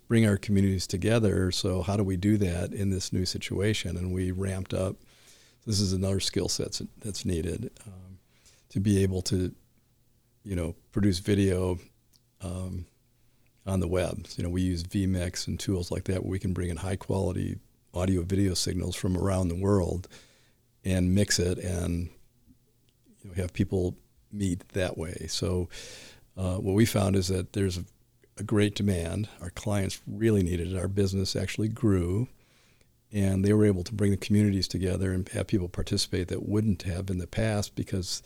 bring 0.09 0.27
our 0.27 0.37
communities 0.37 0.87
together. 0.87 1.51
So 1.51 1.83
how 1.83 1.97
do 1.97 2.05
we 2.05 2.17
do 2.17 2.37
that 2.39 2.73
in 2.73 2.91
this 2.91 3.13
new 3.13 3.25
situation? 3.25 3.97
And 3.97 4.13
we 4.13 4.31
ramped 4.31 4.75
up. 4.75 4.97
This 5.67 5.81
is 5.81 5.93
another 5.93 6.21
skill 6.21 6.49
set 6.49 6.81
that's 6.99 7.25
needed 7.25 7.71
um, 7.87 8.19
to 8.71 8.81
be 8.81 9.03
able 9.03 9.23
to, 9.23 9.55
you 10.45 10.57
know, 10.57 10.75
produce 10.91 11.21
video 11.21 11.79
um, 12.41 12.87
on 13.67 13.81
the 13.81 13.89
web. 13.89 14.27
You 14.37 14.45
know, 14.45 14.51
we 14.51 14.63
use 14.63 14.83
vMix 14.83 15.47
and 15.47 15.59
tools 15.59 15.91
like 15.91 16.05
that 16.05 16.23
where 16.25 16.31
we 16.31 16.39
can 16.39 16.53
bring 16.53 16.69
in 16.69 16.79
high 16.79 16.97
quality 16.97 17.59
audio 17.95 18.23
video 18.23 18.55
signals 18.55 18.97
from 18.97 19.17
around 19.17 19.49
the 19.49 19.55
world 19.55 20.09
and 20.85 21.15
mix 21.15 21.39
it 21.39 21.59
and 21.59 22.09
you 23.23 23.31
know, 23.31 23.35
have 23.35 23.53
people 23.53 23.97
meet 24.33 24.67
that 24.71 24.97
way. 24.97 25.27
So 25.29 25.69
uh, 26.37 26.57
what 26.57 26.75
we 26.75 26.87
found 26.87 27.17
is 27.17 27.29
that 27.29 27.53
there's 27.53 27.79
a 28.43 28.45
great 28.45 28.75
demand. 28.75 29.29
Our 29.41 29.51
clients 29.51 30.03
really 30.05 30.43
needed 30.43 30.73
it. 30.73 30.77
Our 30.77 30.89
business 30.89 31.37
actually 31.37 31.69
grew, 31.69 32.27
and 33.13 33.45
they 33.45 33.53
were 33.53 33.65
able 33.65 33.85
to 33.85 33.95
bring 33.95 34.11
the 34.11 34.17
communities 34.17 34.67
together 34.67 35.13
and 35.13 35.29
have 35.29 35.47
people 35.47 35.69
participate 35.69 36.27
that 36.29 36.49
wouldn't 36.49 36.83
have 36.83 37.09
in 37.09 37.19
the 37.19 37.29
past 37.29 37.77
because 37.77 38.21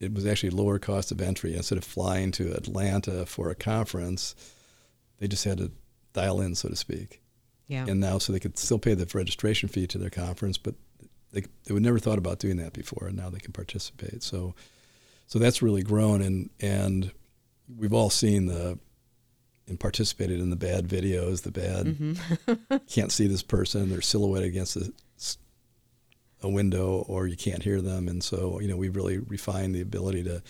it 0.00 0.12
was 0.12 0.26
actually 0.26 0.50
lower 0.50 0.80
cost 0.80 1.12
of 1.12 1.20
entry. 1.20 1.54
Instead 1.54 1.78
of 1.78 1.84
flying 1.84 2.32
to 2.32 2.52
Atlanta 2.52 3.26
for 3.26 3.48
a 3.48 3.54
conference, 3.54 4.34
they 5.18 5.28
just 5.28 5.44
had 5.44 5.58
to 5.58 5.70
dial 6.14 6.40
in, 6.40 6.56
so 6.56 6.68
to 6.68 6.76
speak. 6.76 7.20
Yeah. 7.68 7.86
And 7.86 8.00
now, 8.00 8.18
so 8.18 8.32
they 8.32 8.40
could 8.40 8.58
still 8.58 8.78
pay 8.80 8.94
the 8.94 9.08
registration 9.14 9.68
fee 9.68 9.86
to 9.86 9.98
their 9.98 10.10
conference, 10.10 10.58
but 10.58 10.74
they, 11.32 11.44
they 11.64 11.74
would 11.74 11.84
never 11.84 12.00
thought 12.00 12.18
about 12.18 12.40
doing 12.40 12.56
that 12.56 12.72
before, 12.72 13.06
and 13.06 13.16
now 13.16 13.30
they 13.30 13.38
can 13.38 13.52
participate. 13.52 14.24
So, 14.24 14.56
so 15.26 15.38
that's 15.38 15.62
really 15.62 15.82
grown, 15.82 16.22
and 16.22 16.50
and 16.58 17.12
we've 17.76 17.92
all 17.92 18.10
seen 18.10 18.46
the 18.46 18.78
and 19.68 19.78
participated 19.78 20.40
in 20.40 20.50
the 20.50 20.56
bad 20.56 20.88
videos, 20.88 21.42
the 21.42 21.50
bad 21.50 21.86
Mm-hmm. 21.86 22.76
can't 22.88 23.12
see 23.12 23.26
this 23.26 23.42
person, 23.42 23.90
they're 23.90 24.00
silhouetted 24.00 24.48
against 24.48 24.76
a, 24.76 24.92
a 26.42 26.48
window, 26.48 27.04
or 27.08 27.26
you 27.26 27.36
can't 27.36 27.62
hear 27.62 27.80
them, 27.80 28.08
and 28.08 28.22
so 28.22 28.60
you 28.60 28.68
know 28.68 28.76
we've 28.76 28.96
really 28.96 29.18
refined 29.18 29.74
the 29.74 29.80
ability 29.80 30.22
to 30.24 30.42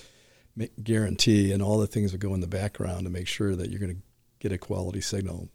make, 0.56 0.72
guarantee 0.82 1.52
and 1.52 1.62
all 1.62 1.78
the 1.78 1.86
things 1.86 2.12
that 2.12 2.18
go 2.18 2.34
in 2.34 2.40
the 2.40 2.46
background 2.46 3.04
to 3.04 3.10
make 3.10 3.26
sure 3.26 3.54
that 3.54 3.70
you're 3.70 3.80
going 3.80 3.94
to 3.94 4.02
get 4.40 4.52
a 4.52 4.58
quality 4.58 5.00
signal 5.00 5.48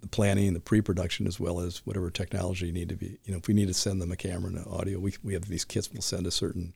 the 0.00 0.08
planning, 0.08 0.54
the 0.54 0.60
pre-production, 0.60 1.26
as 1.26 1.40
well 1.40 1.60
as 1.60 1.78
whatever 1.84 2.10
technology 2.10 2.66
you 2.66 2.72
need 2.72 2.88
to 2.88 2.96
be. 2.96 3.18
You 3.24 3.32
know, 3.32 3.38
if 3.38 3.48
we 3.48 3.54
need 3.54 3.68
to 3.68 3.74
send 3.74 4.00
them 4.00 4.12
a 4.12 4.16
camera 4.16 4.50
and 4.50 4.58
an 4.58 4.72
audio, 4.72 4.98
we 4.98 5.14
we 5.22 5.34
have 5.34 5.46
these 5.46 5.64
kits. 5.64 5.92
We'll 5.92 6.02
send 6.02 6.26
a 6.26 6.30
certain 6.30 6.72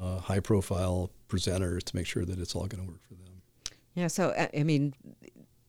uh, 0.00 0.18
high-profile 0.20 1.10
presenters 1.28 1.84
to 1.84 1.96
make 1.96 2.06
sure 2.06 2.24
that 2.24 2.38
it's 2.38 2.54
all 2.54 2.66
going 2.66 2.84
to 2.84 2.90
work 2.90 3.02
for 3.06 3.14
them. 3.14 3.25
Yeah. 3.96 4.06
So 4.06 4.32
I 4.38 4.60
I 4.60 4.62
mean, 4.62 4.94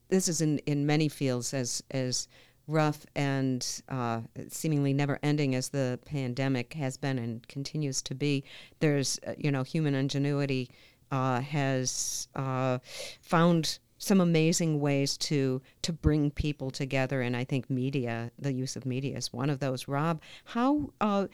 this 0.08 0.28
is 0.28 0.40
in, 0.40 0.58
in 0.58 0.86
many 0.86 1.08
fields 1.08 1.52
as 1.52 1.82
as 1.90 2.28
rough 2.68 3.06
and 3.16 3.66
uh, 3.88 4.20
seemingly 4.48 4.92
never 4.92 5.18
ending 5.22 5.54
as 5.54 5.70
the 5.70 5.98
pandemic 6.04 6.74
has 6.74 6.98
been 6.98 7.18
and 7.18 7.48
continues 7.48 8.02
to 8.02 8.14
be. 8.14 8.44
There's 8.78 9.18
uh, 9.26 9.32
you 9.38 9.50
know 9.50 9.62
human 9.64 9.94
ingenuity 9.94 10.70
uh, 11.10 11.40
has 11.40 12.28
uh, 12.36 12.78
found 13.22 13.78
some 13.96 14.20
amazing 14.20 14.78
ways 14.78 15.16
to 15.16 15.60
to 15.82 15.92
bring 15.92 16.30
people 16.30 16.70
together 16.70 17.20
and 17.20 17.36
i 17.36 17.42
think 17.42 17.68
media 17.68 18.30
the 18.38 18.52
use 18.52 18.76
of 18.76 18.86
media 18.86 19.16
is 19.16 19.32
one 19.32 19.50
of 19.50 19.58
those 19.58 19.88
rob 19.88 20.22
how 20.44 20.88
uh, 21.00 21.26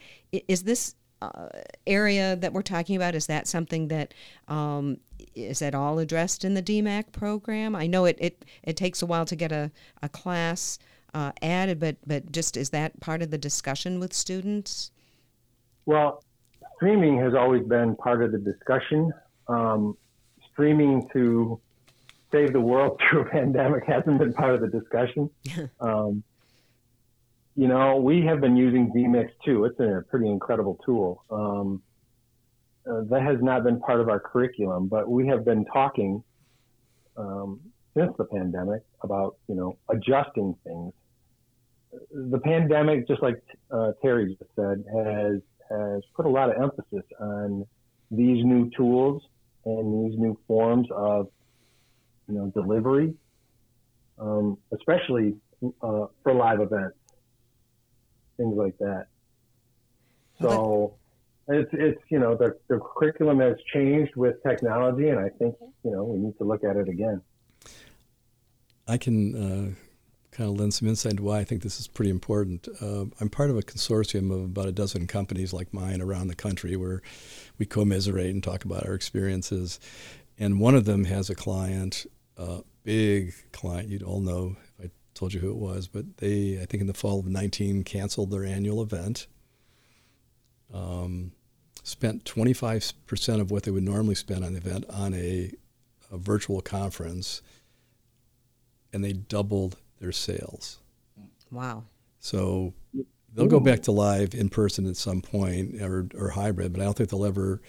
is 0.47 0.63
this 0.63 0.95
uh, 1.21 1.47
area 1.87 2.35
that 2.35 2.53
we're 2.53 2.61
talking 2.61 2.95
about 2.95 3.15
is 3.15 3.27
that 3.27 3.47
something 3.47 3.87
that 3.87 4.13
um, 4.47 4.97
is 5.33 5.61
at 5.61 5.73
all 5.73 5.99
addressed 5.99 6.43
in 6.43 6.53
the 6.53 6.63
dmac 6.63 7.11
program 7.11 7.75
i 7.75 7.87
know 7.87 8.05
it, 8.05 8.17
it, 8.19 8.45
it 8.63 8.75
takes 8.77 9.01
a 9.01 9.05
while 9.05 9.25
to 9.25 9.35
get 9.35 9.51
a, 9.51 9.71
a 10.01 10.09
class 10.09 10.77
uh, 11.13 11.31
added 11.41 11.79
but 11.79 11.95
but 12.05 12.31
just 12.31 12.57
is 12.57 12.71
that 12.71 12.99
part 12.99 13.21
of 13.21 13.31
the 13.31 13.37
discussion 13.37 13.99
with 13.99 14.13
students 14.13 14.91
Well, 15.85 16.23
streaming 16.75 17.17
has 17.19 17.33
always 17.33 17.63
been 17.63 17.95
part 17.95 18.23
of 18.23 18.31
the 18.31 18.37
discussion. 18.37 19.13
Um, 19.47 19.97
streaming 20.51 21.07
to 21.13 21.59
save 22.31 22.53
the 22.53 22.61
world 22.61 22.99
through 23.09 23.21
a 23.21 23.25
pandemic 23.25 23.85
hasn't 23.85 24.19
been 24.19 24.33
part 24.33 24.55
of 24.55 24.61
the 24.61 24.67
discussion. 24.67 25.29
um, 25.79 26.23
you 27.55 27.67
know, 27.67 27.97
we 27.97 28.21
have 28.25 28.41
been 28.41 28.57
using 28.57 28.91
vMix 28.91 29.29
too. 29.45 29.65
It's 29.65 29.79
a 29.79 30.03
pretty 30.09 30.29
incredible 30.29 30.77
tool. 30.85 31.23
Um, 31.29 31.81
uh, 32.89 33.01
that 33.09 33.23
has 33.23 33.37
not 33.41 33.63
been 33.63 33.79
part 33.79 33.99
of 33.99 34.09
our 34.09 34.19
curriculum, 34.19 34.87
but 34.87 35.09
we 35.09 35.27
have 35.27 35.43
been 35.43 35.65
talking 35.65 36.23
um, 37.17 37.59
since 37.97 38.11
the 38.17 38.25
pandemic 38.25 38.83
about, 39.01 39.37
you 39.47 39.55
know, 39.55 39.77
adjusting 39.89 40.55
things. 40.63 40.93
The 42.11 42.39
pandemic, 42.39 43.07
just 43.07 43.23
like 43.23 43.41
uh, 43.71 43.93
Terry 44.01 44.35
just 44.37 44.51
said, 44.55 44.83
has 44.93 45.41
has 45.69 46.03
put 46.15 46.25
a 46.25 46.29
lot 46.29 46.49
of 46.49 46.61
emphasis 46.61 47.09
on 47.19 47.65
these 48.11 48.43
new 48.45 48.69
tools 48.77 49.23
and 49.65 50.11
these 50.11 50.19
new 50.19 50.37
forms 50.45 50.87
of 50.91 51.27
you 52.27 52.35
know 52.35 52.47
delivery, 52.47 53.13
um, 54.19 54.57
especially 54.73 55.35
uh, 55.81 56.05
for 56.21 56.33
live 56.33 56.59
events, 56.59 56.97
things 58.37 58.55
like 58.55 58.77
that. 58.79 59.07
So 60.41 60.95
it's 61.47 61.69
it's 61.73 62.01
you 62.09 62.19
know 62.19 62.35
the 62.35 62.57
the 62.67 62.79
curriculum 62.79 63.39
has 63.39 63.55
changed 63.73 64.15
with 64.15 64.41
technology, 64.43 65.09
and 65.09 65.19
I 65.19 65.29
think 65.29 65.55
you 65.83 65.91
know 65.91 66.03
we 66.03 66.19
need 66.19 66.37
to 66.39 66.43
look 66.43 66.63
at 66.63 66.75
it 66.75 66.89
again. 66.89 67.21
I 68.87 68.97
can 68.97 69.35
uh, 69.35 70.35
kind 70.35 70.49
of 70.49 70.59
lend 70.59 70.73
some 70.73 70.87
insight 70.87 71.11
into 71.11 71.23
why 71.23 71.39
I 71.39 71.43
think 71.43 71.63
this 71.63 71.79
is 71.79 71.87
pretty 71.87 72.11
important. 72.11 72.67
Uh, 72.81 73.05
I'm 73.19 73.29
part 73.29 73.49
of 73.49 73.57
a 73.57 73.61
consortium 73.61 74.31
of 74.31 74.43
about 74.43 74.67
a 74.67 74.71
dozen 74.71 75.07
companies 75.07 75.53
like 75.53 75.73
mine 75.73 76.01
around 76.01 76.27
the 76.27 76.35
country 76.35 76.75
where 76.75 77.01
we 77.57 77.65
commiserate 77.65 78.31
and 78.31 78.43
talk 78.43 78.65
about 78.65 78.85
our 78.85 78.93
experiences. 78.93 79.79
And 80.37 80.59
one 80.59 80.75
of 80.75 80.85
them 80.85 81.05
has 81.05 81.29
a 81.29 81.35
client, 81.35 82.05
a 82.37 82.61
big 82.83 83.33
client, 83.53 83.87
you'd 83.87 84.03
all 84.03 84.19
know 84.19 84.57
if 84.77 84.85
I 84.85 84.91
told 85.15 85.33
you 85.33 85.39
who 85.39 85.49
it 85.49 85.57
was, 85.57 85.87
but 85.87 86.17
they, 86.17 86.59
I 86.61 86.65
think 86.65 86.81
in 86.81 86.87
the 86.87 86.93
fall 86.93 87.19
of 87.19 87.25
19, 87.25 87.83
canceled 87.83 88.29
their 88.31 88.45
annual 88.45 88.83
event. 88.83 89.27
Um, 90.73 91.31
spent 91.83 92.25
25% 92.25 93.39
of 93.39 93.49
what 93.49 93.63
they 93.63 93.71
would 93.71 93.83
normally 93.83 94.15
spend 94.15 94.43
on 94.43 94.53
the 94.53 94.57
event 94.57 94.85
on 94.89 95.13
a, 95.13 95.51
a 96.11 96.17
virtual 96.17 96.61
conference 96.61 97.41
and 98.91 99.03
they 99.03 99.13
doubled 99.13 99.77
their 99.99 100.11
sales. 100.11 100.79
wow 101.51 101.83
So 102.19 102.73
they'll 103.33 103.47
go 103.47 103.59
back 103.59 103.81
to 103.83 103.91
live 103.91 104.33
in 104.33 104.49
person 104.49 104.87
at 104.87 104.97
some 104.97 105.21
point 105.21 105.81
or, 105.81 106.07
or 106.17 106.29
hybrid, 106.29 106.73
but 106.73 106.81
I 106.81 106.85
don't 106.85 106.97
think 106.97 107.09
they'll 107.09 107.25
ever 107.25 107.61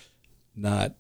not 0.55 0.95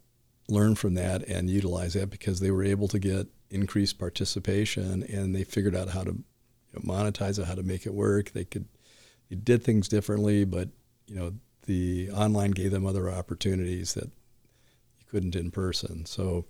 learn 0.48 0.74
from 0.74 0.94
that 0.94 1.22
and 1.26 1.48
utilize 1.48 1.94
that 1.94 2.10
because 2.10 2.40
they 2.40 2.50
were 2.50 2.64
able 2.64 2.88
to 2.88 2.98
get 2.98 3.28
increased 3.50 3.98
participation 3.98 5.02
and 5.04 5.34
they 5.34 5.44
figured 5.44 5.74
out 5.74 5.90
how 5.90 6.04
to 6.04 6.18
monetize 6.82 7.38
it, 7.38 7.46
how 7.46 7.54
to 7.54 7.62
make 7.62 7.86
it 7.86 7.94
work. 7.94 8.32
They 8.32 8.44
could 8.44 8.66
they 9.30 9.36
did 9.36 9.64
things 9.64 9.88
differently, 9.88 10.44
but 10.44 10.68
you 11.06 11.16
know 11.16 11.32
the 11.66 12.10
online 12.12 12.52
gave 12.52 12.70
them 12.70 12.86
other 12.86 13.10
opportunities 13.10 13.94
that 13.94 14.04
you 14.04 15.06
couldn't 15.10 15.36
in 15.36 15.50
person. 15.50 16.06
So 16.06 16.46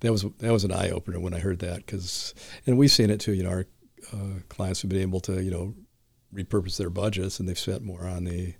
that 0.00 0.12
was 0.12 0.22
that 0.38 0.52
was 0.52 0.64
an 0.64 0.72
eye 0.72 0.90
opener 0.90 1.20
when 1.20 1.34
I 1.34 1.38
heard 1.38 1.60
that 1.60 1.84
because 1.84 2.34
and 2.66 2.78
we've 2.78 2.90
seen 2.90 3.10
it 3.10 3.20
too. 3.20 3.32
You 3.32 3.44
know, 3.44 3.50
our 3.50 3.66
uh, 4.12 4.40
clients 4.48 4.82
have 4.82 4.90
been 4.90 5.02
able 5.02 5.20
to 5.20 5.42
you 5.42 5.50
know 5.50 5.74
repurpose 6.34 6.76
their 6.76 6.90
budgets 6.90 7.40
and 7.40 7.48
they've 7.48 7.58
spent 7.58 7.82
more 7.82 8.06
on 8.06 8.24
the 8.24 8.54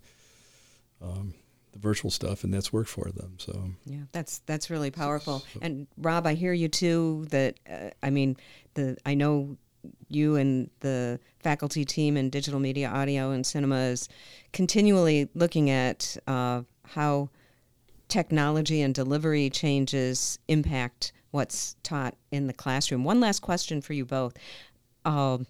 um, 1.03 1.35
the 1.73 1.79
virtual 1.79 2.11
stuff 2.11 2.45
and 2.45 2.53
that's 2.53 2.73
worked 2.73 2.89
for 2.89 3.11
them. 3.11 3.37
So 3.39 3.71
Yeah, 3.85 4.03
that's 4.13 4.39
that's 4.47 4.71
really 4.71 4.91
powerful. 4.91 5.45
And 5.61 5.87
Rob, 5.97 6.27
I 6.27 6.35
hear 6.35 6.53
you 6.53 6.69
too. 6.69 7.27
That 7.31 7.59
uh, 7.71 7.91
I 8.03 8.11
mean, 8.11 8.37
the 8.75 8.97
I 9.05 9.15
know 9.15 9.57
you 10.09 10.37
and 10.37 10.71
the 10.81 11.21
faculty 11.41 11.85
team 11.85 12.17
in 12.17 12.31
digital 12.31 12.61
media, 12.61 12.89
audio, 12.89 13.31
and 13.31 13.47
cinema 13.47 13.77
is 13.77 14.09
continually 14.53 15.29
looking 15.35 15.71
at 15.71 16.17
uh, 16.27 16.63
how 16.85 17.31
technology 18.09 18.83
and 18.83 18.95
delivery 18.95 19.51
changes 19.51 20.39
impact 20.49 21.13
what's 21.31 21.77
taught 21.83 22.15
in 22.31 22.47
the 22.47 22.53
classroom. 22.53 23.05
One 23.05 23.21
last 23.21 23.41
question 23.41 23.81
for 23.81 23.93
you 23.93 24.05
both: 24.05 24.35
um, 25.05 25.47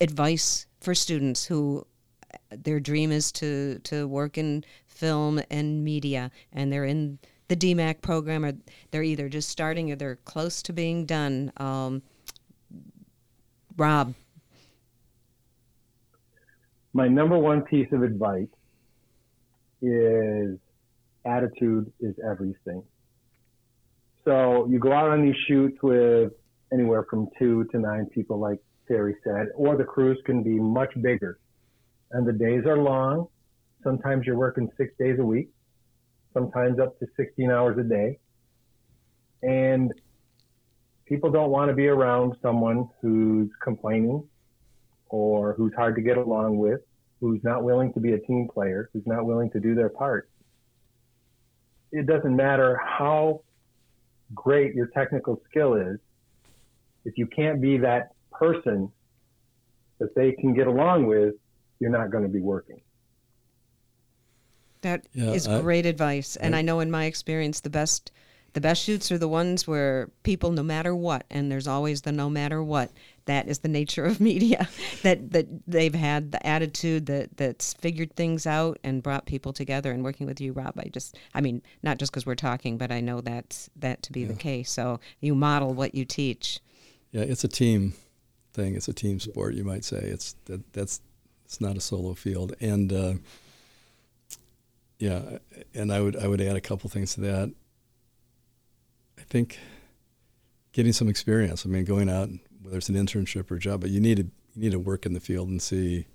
advice 0.00 0.66
for 0.80 0.94
students 0.94 1.46
who 1.46 1.86
their 2.50 2.80
dream 2.80 3.12
is 3.12 3.30
to 3.32 3.78
to 3.80 4.06
work 4.08 4.38
in 4.38 4.64
film 4.86 5.40
and 5.50 5.84
media 5.84 6.30
and 6.52 6.72
they're 6.72 6.84
in 6.84 7.18
the 7.48 7.56
DMAC 7.56 8.00
program 8.00 8.44
or 8.44 8.52
they're 8.90 9.02
either 9.02 9.28
just 9.28 9.48
starting 9.48 9.90
or 9.92 9.96
they're 9.96 10.16
close 10.16 10.62
to 10.62 10.72
being 10.72 11.04
done. 11.04 11.52
Um, 11.58 12.02
Rob, 13.76 14.14
My 16.96 17.08
number 17.08 17.36
one 17.36 17.62
piece 17.62 17.88
of 17.92 18.04
advice 18.04 18.46
is 19.82 20.58
attitude 21.26 21.92
is 21.98 22.14
everything. 22.24 22.84
So 24.24 24.66
you 24.70 24.78
go 24.78 24.92
out 24.92 25.10
on 25.10 25.22
these 25.26 25.34
shoots 25.48 25.76
with 25.82 26.32
anywhere 26.72 27.04
from 27.10 27.26
two 27.36 27.64
to 27.72 27.80
nine 27.80 28.06
people, 28.14 28.38
like 28.38 28.60
Terry 28.86 29.16
said, 29.24 29.48
or 29.56 29.76
the 29.76 29.82
crews 29.82 30.18
can 30.24 30.44
be 30.44 30.60
much 30.60 30.90
bigger. 31.02 31.40
And 32.12 32.24
the 32.24 32.32
days 32.32 32.64
are 32.64 32.78
long. 32.78 33.26
Sometimes 33.82 34.24
you're 34.24 34.38
working 34.38 34.70
six 34.76 34.94
days 34.96 35.18
a 35.18 35.24
week, 35.24 35.50
sometimes 36.32 36.78
up 36.78 36.96
to 37.00 37.06
16 37.16 37.50
hours 37.50 37.76
a 37.76 37.82
day. 37.82 38.18
And 39.42 39.92
people 41.06 41.30
don't 41.30 41.50
want 41.50 41.68
to 41.68 41.74
be 41.74 41.86
around 41.88 42.34
someone 42.42 42.88
who's 43.00 43.50
complaining 43.62 44.22
or 45.08 45.52
who's 45.54 45.72
hard 45.74 45.94
to 45.96 46.02
get 46.02 46.16
along 46.16 46.58
with, 46.58 46.80
who's 47.20 47.42
not 47.44 47.62
willing 47.62 47.92
to 47.92 48.00
be 48.00 48.12
a 48.12 48.18
team 48.18 48.48
player, 48.52 48.88
who's 48.92 49.06
not 49.06 49.24
willing 49.24 49.50
to 49.50 49.60
do 49.60 49.74
their 49.74 49.88
part. 49.88 50.28
It 51.92 52.06
doesn't 52.06 52.34
matter 52.34 52.76
how 52.76 53.42
great 54.34 54.74
your 54.74 54.86
technical 54.88 55.40
skill 55.48 55.74
is, 55.74 55.98
if 57.04 57.18
you 57.18 57.26
can't 57.26 57.60
be 57.60 57.76
that 57.78 58.12
person 58.32 58.90
that 59.98 60.14
they 60.14 60.32
can 60.32 60.54
get 60.54 60.66
along 60.66 61.06
with, 61.06 61.34
you're 61.78 61.90
not 61.90 62.10
going 62.10 62.24
to 62.24 62.30
be 62.30 62.40
working. 62.40 62.80
that 64.80 65.06
is 65.14 65.46
Yeah, 65.46 65.56
I- 65.56 65.60
great 65.62 65.86
advice. 65.86 66.36
And 66.36 66.54
I- 66.54 66.58
I 66.58 66.62
know 66.62 66.80
in 66.80 66.90
my 66.90 67.06
experience, 67.06 67.60
the 67.60 67.70
best 67.70 68.12
the 68.54 68.60
best 68.60 68.82
shoots 68.82 69.12
are 69.12 69.18
the 69.18 69.28
ones 69.28 69.66
where 69.66 70.08
people, 70.22 70.52
no 70.52 70.62
matter 70.62 70.94
what, 70.94 71.26
and 71.28 71.50
there's 71.50 71.66
always 71.66 72.02
the 72.02 72.12
no 72.12 72.30
matter 72.30 72.62
what. 72.62 72.90
That 73.26 73.48
is 73.48 73.60
the 73.60 73.68
nature 73.68 74.04
of 74.04 74.20
media. 74.30 74.68
that 75.02 75.32
that 75.32 75.46
they've 75.66 75.94
had 75.94 76.32
the 76.32 76.46
attitude 76.46 77.06
that 77.06 77.36
that's 77.36 77.74
figured 77.74 78.14
things 78.14 78.46
out 78.46 78.78
and 78.84 79.02
brought 79.02 79.26
people 79.26 79.52
together. 79.52 79.90
And 79.90 80.04
working 80.04 80.26
with 80.26 80.40
you, 80.40 80.52
Rob, 80.52 80.74
I 80.78 80.88
just, 80.88 81.18
I 81.34 81.40
mean, 81.40 81.62
not 81.82 81.98
just 81.98 82.12
because 82.12 82.26
we're 82.26 82.36
talking, 82.36 82.78
but 82.78 82.92
I 82.92 83.00
know 83.00 83.20
that's 83.20 83.68
that 83.76 84.02
to 84.04 84.12
be 84.12 84.20
yeah. 84.20 84.28
the 84.28 84.34
case. 84.34 84.70
So 84.70 85.00
you 85.20 85.34
model 85.34 85.74
what 85.74 85.94
you 85.94 86.04
teach. 86.04 86.60
Yeah, 87.10 87.22
it's 87.22 87.44
a 87.44 87.48
team 87.48 87.94
thing. 88.52 88.76
It's 88.76 88.88
a 88.88 88.92
team 88.92 89.18
sport, 89.18 89.54
you 89.54 89.64
might 89.64 89.84
say. 89.84 89.98
It's 89.98 90.36
that 90.44 90.72
that's 90.72 91.00
it's 91.44 91.60
not 91.60 91.76
a 91.76 91.80
solo 91.80 92.14
field, 92.14 92.54
and 92.60 92.92
uh, 92.92 93.14
yeah, 94.98 95.38
and 95.74 95.92
I 95.92 96.00
would 96.00 96.16
I 96.16 96.28
would 96.28 96.40
add 96.40 96.56
a 96.56 96.60
couple 96.60 96.88
things 96.88 97.14
to 97.14 97.20
that. 97.22 97.52
I 99.24 99.26
think 99.30 99.58
getting 100.72 100.92
some 100.92 101.08
experience. 101.08 101.64
I 101.64 101.68
mean, 101.70 101.84
going 101.84 102.10
out 102.10 102.28
whether 102.62 102.78
it's 102.78 102.88
an 102.88 102.94
internship 102.94 103.50
or 103.50 103.56
a 103.56 103.58
job, 103.58 103.80
but 103.80 103.90
you 103.90 104.00
need 104.00 104.16
to 104.18 104.22
you 104.54 104.62
need 104.62 104.72
to 104.72 104.78
work 104.78 105.06
in 105.06 105.14
the 105.14 105.20
field 105.20 105.48
and 105.48 105.60
see 105.60 106.06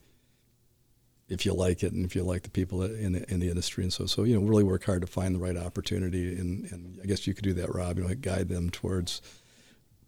if 1.28 1.46
you 1.46 1.54
like 1.54 1.84
it 1.84 1.94
and 1.94 2.06
if 2.06 2.16
you 2.16 2.24
like 2.24 2.44
the 2.44 2.50
people 2.50 2.82
in 2.84 3.14
the, 3.14 3.32
in 3.32 3.40
the 3.40 3.50
industry 3.50 3.84
and 3.84 3.94
so 3.94 4.06
so 4.06 4.24
you 4.24 4.40
know 4.40 4.46
really 4.46 4.64
work 4.64 4.84
hard 4.84 5.02
to 5.02 5.08
find 5.08 5.36
the 5.36 5.40
right 5.40 5.58
opportunity 5.58 6.36
and, 6.40 6.72
and 6.72 7.00
I 7.04 7.06
guess 7.06 7.28
you 7.28 7.34
could 7.34 7.44
do 7.44 7.54
that 7.54 7.74
Rob 7.74 7.98
you 7.98 8.08
know 8.08 8.16
guide 8.16 8.50
them 8.50 8.70
towards 8.70 9.22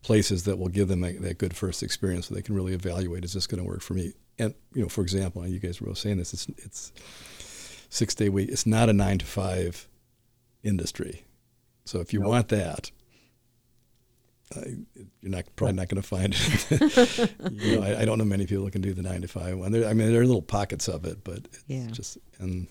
places 0.01 0.45
that 0.45 0.57
will 0.57 0.69
give 0.69 0.87
them 0.87 1.03
a, 1.03 1.11
that 1.17 1.37
good 1.37 1.55
first 1.55 1.83
experience 1.83 2.27
so 2.27 2.33
they 2.33 2.41
can 2.41 2.55
really 2.55 2.73
evaluate 2.73 3.23
is 3.23 3.33
this 3.33 3.45
going 3.45 3.61
to 3.61 3.67
work 3.67 3.81
for 3.81 3.93
me 3.93 4.13
and 4.39 4.55
you 4.73 4.81
know 4.81 4.89
for 4.89 5.01
example 5.01 5.45
you 5.45 5.59
guys 5.59 5.79
were 5.79 5.93
saying 5.93 6.17
this 6.17 6.33
it's 6.33 6.47
it's 6.57 6.91
six 7.89 8.15
day 8.15 8.29
week 8.29 8.49
it's 8.49 8.65
not 8.65 8.89
a 8.89 8.93
nine 8.93 9.19
to 9.19 9.25
five 9.25 9.87
industry 10.63 11.23
so 11.85 11.99
if 11.99 12.13
you 12.13 12.19
nope. 12.19 12.29
want 12.29 12.47
that 12.49 12.91
you're 15.21 15.31
not 15.31 15.45
probably 15.55 15.75
not 15.75 15.87
going 15.87 16.01
to 16.01 16.07
find 16.07 16.35
it. 16.35 17.35
you 17.51 17.79
know, 17.79 17.83
I, 17.85 18.01
I, 18.01 18.05
don't 18.05 18.17
know 18.17 18.25
many 18.25 18.45
people 18.45 18.65
that 18.65 18.71
can 18.71 18.81
do 18.81 18.93
the 18.93 19.01
nine 19.01 19.21
to 19.21 19.27
five 19.27 19.57
one. 19.57 19.71
There, 19.71 19.87
I 19.87 19.93
mean, 19.93 20.11
there 20.11 20.21
are 20.21 20.25
little 20.25 20.41
pockets 20.41 20.87
of 20.87 21.05
it, 21.05 21.23
but 21.23 21.47
yeah. 21.67 21.87
just 21.87 22.17
and. 22.39 22.67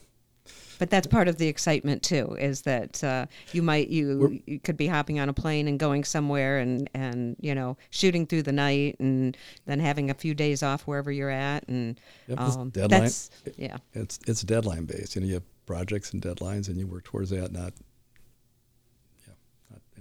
But 0.79 0.89
that's 0.89 1.07
part 1.07 1.29
of 1.29 1.37
the 1.37 1.47
excitement 1.47 2.03
too. 2.03 2.37
Is 2.41 2.63
that 2.63 3.05
uh, 3.05 3.27
you 3.53 3.61
might 3.61 3.89
you, 3.89 4.41
you 4.47 4.59
could 4.59 4.79
be 4.79 4.87
hopping 4.87 5.21
on 5.21 5.29
a 5.29 5.33
plane 5.35 5.69
and 5.69 5.79
going 5.79 6.05
somewhere 6.05 6.59
and 6.59 6.89
and 6.95 7.37
you 7.39 7.55
know 7.55 7.77
shooting 7.91 8.27
through 8.27 8.45
the 8.45 8.53
night 8.53 8.97
and 8.99 9.37
then 9.67 9.79
having 9.79 10.09
a 10.09 10.15
few 10.15 10.35
days 10.35 10.63
off 10.63 10.87
wherever 10.87 11.13
you're 11.13 11.29
at 11.29 11.69
and 11.69 12.01
yep, 12.29 12.41
um, 12.41 12.71
deadline. 12.71 13.03
That's, 13.03 13.31
yeah, 13.59 13.77
it's 13.93 14.19
it's 14.27 14.41
deadline 14.43 14.87
based. 14.87 15.17
You 15.17 15.21
know, 15.21 15.27
you 15.27 15.35
have 15.35 15.67
projects 15.67 16.15
and 16.15 16.23
deadlines, 16.23 16.69
and 16.69 16.79
you 16.79 16.87
work 16.87 17.05
towards 17.05 17.29
that, 17.29 17.53
not 17.53 17.75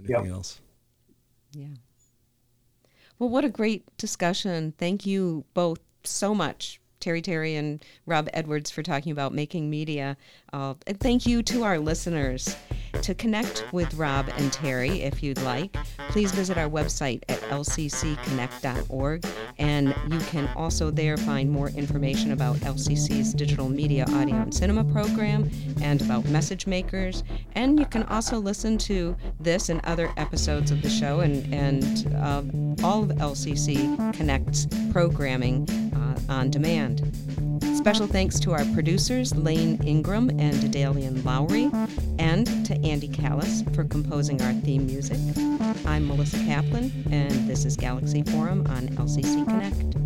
anything 0.00 0.26
yep. 0.26 0.34
else. 0.34 0.60
Yeah. 1.52 1.66
Well, 3.18 3.28
what 3.28 3.44
a 3.44 3.48
great 3.48 3.84
discussion. 3.96 4.72
Thank 4.78 5.04
you 5.04 5.44
both 5.54 5.80
so 6.04 6.34
much 6.34 6.79
Terry 7.00 7.22
Terry 7.22 7.56
and 7.56 7.84
Rob 8.06 8.28
Edwards 8.32 8.70
for 8.70 8.82
talking 8.82 9.12
about 9.12 9.32
making 9.34 9.68
media. 9.70 10.16
Uh, 10.52 10.74
and 10.86 11.00
thank 11.00 11.26
you 11.26 11.42
to 11.44 11.64
our 11.64 11.78
listeners. 11.78 12.56
To 13.02 13.14
connect 13.14 13.64
with 13.72 13.94
Rob 13.94 14.28
and 14.36 14.52
Terry, 14.52 15.02
if 15.02 15.22
you'd 15.22 15.40
like, 15.42 15.74
please 16.10 16.32
visit 16.32 16.58
our 16.58 16.68
website 16.68 17.22
at 17.28 17.40
lccconnect.org. 17.42 19.24
And 19.58 19.94
you 20.08 20.18
can 20.20 20.48
also 20.56 20.90
there 20.90 21.16
find 21.16 21.50
more 21.50 21.68
information 21.68 22.32
about 22.32 22.56
LCC's 22.56 23.32
digital 23.32 23.68
media, 23.68 24.04
audio, 24.10 24.36
and 24.36 24.54
cinema 24.54 24.84
program 24.84 25.48
and 25.80 26.02
about 26.02 26.24
message 26.26 26.66
makers. 26.66 27.22
And 27.54 27.78
you 27.78 27.86
can 27.86 28.02
also 28.04 28.38
listen 28.38 28.76
to 28.78 29.16
this 29.38 29.68
and 29.68 29.80
other 29.84 30.12
episodes 30.16 30.70
of 30.70 30.82
the 30.82 30.90
show 30.90 31.20
and, 31.20 31.54
and 31.54 32.14
uh, 32.16 32.42
all 32.84 33.02
of 33.04 33.10
LCC 33.10 33.96
Connect's 34.14 34.66
programming 34.92 35.68
uh, 35.94 36.09
on 36.28 36.50
demand. 36.50 37.00
Special 37.76 38.06
thanks 38.06 38.38
to 38.40 38.52
our 38.52 38.64
producers, 38.74 39.34
Lane 39.34 39.80
Ingram 39.84 40.28
and 40.30 40.54
Dedalian 40.56 41.24
Lowry, 41.24 41.70
and 42.18 42.46
to 42.66 42.74
Andy 42.84 43.08
Callis 43.08 43.62
for 43.74 43.84
composing 43.84 44.40
our 44.42 44.52
theme 44.52 44.86
music. 44.86 45.18
I'm 45.86 46.06
Melissa 46.06 46.38
Kaplan, 46.44 46.92
and 47.10 47.48
this 47.48 47.64
is 47.64 47.76
Galaxy 47.76 48.22
Forum 48.22 48.66
on 48.68 48.88
LCC 48.88 49.46
Connect. 49.46 49.99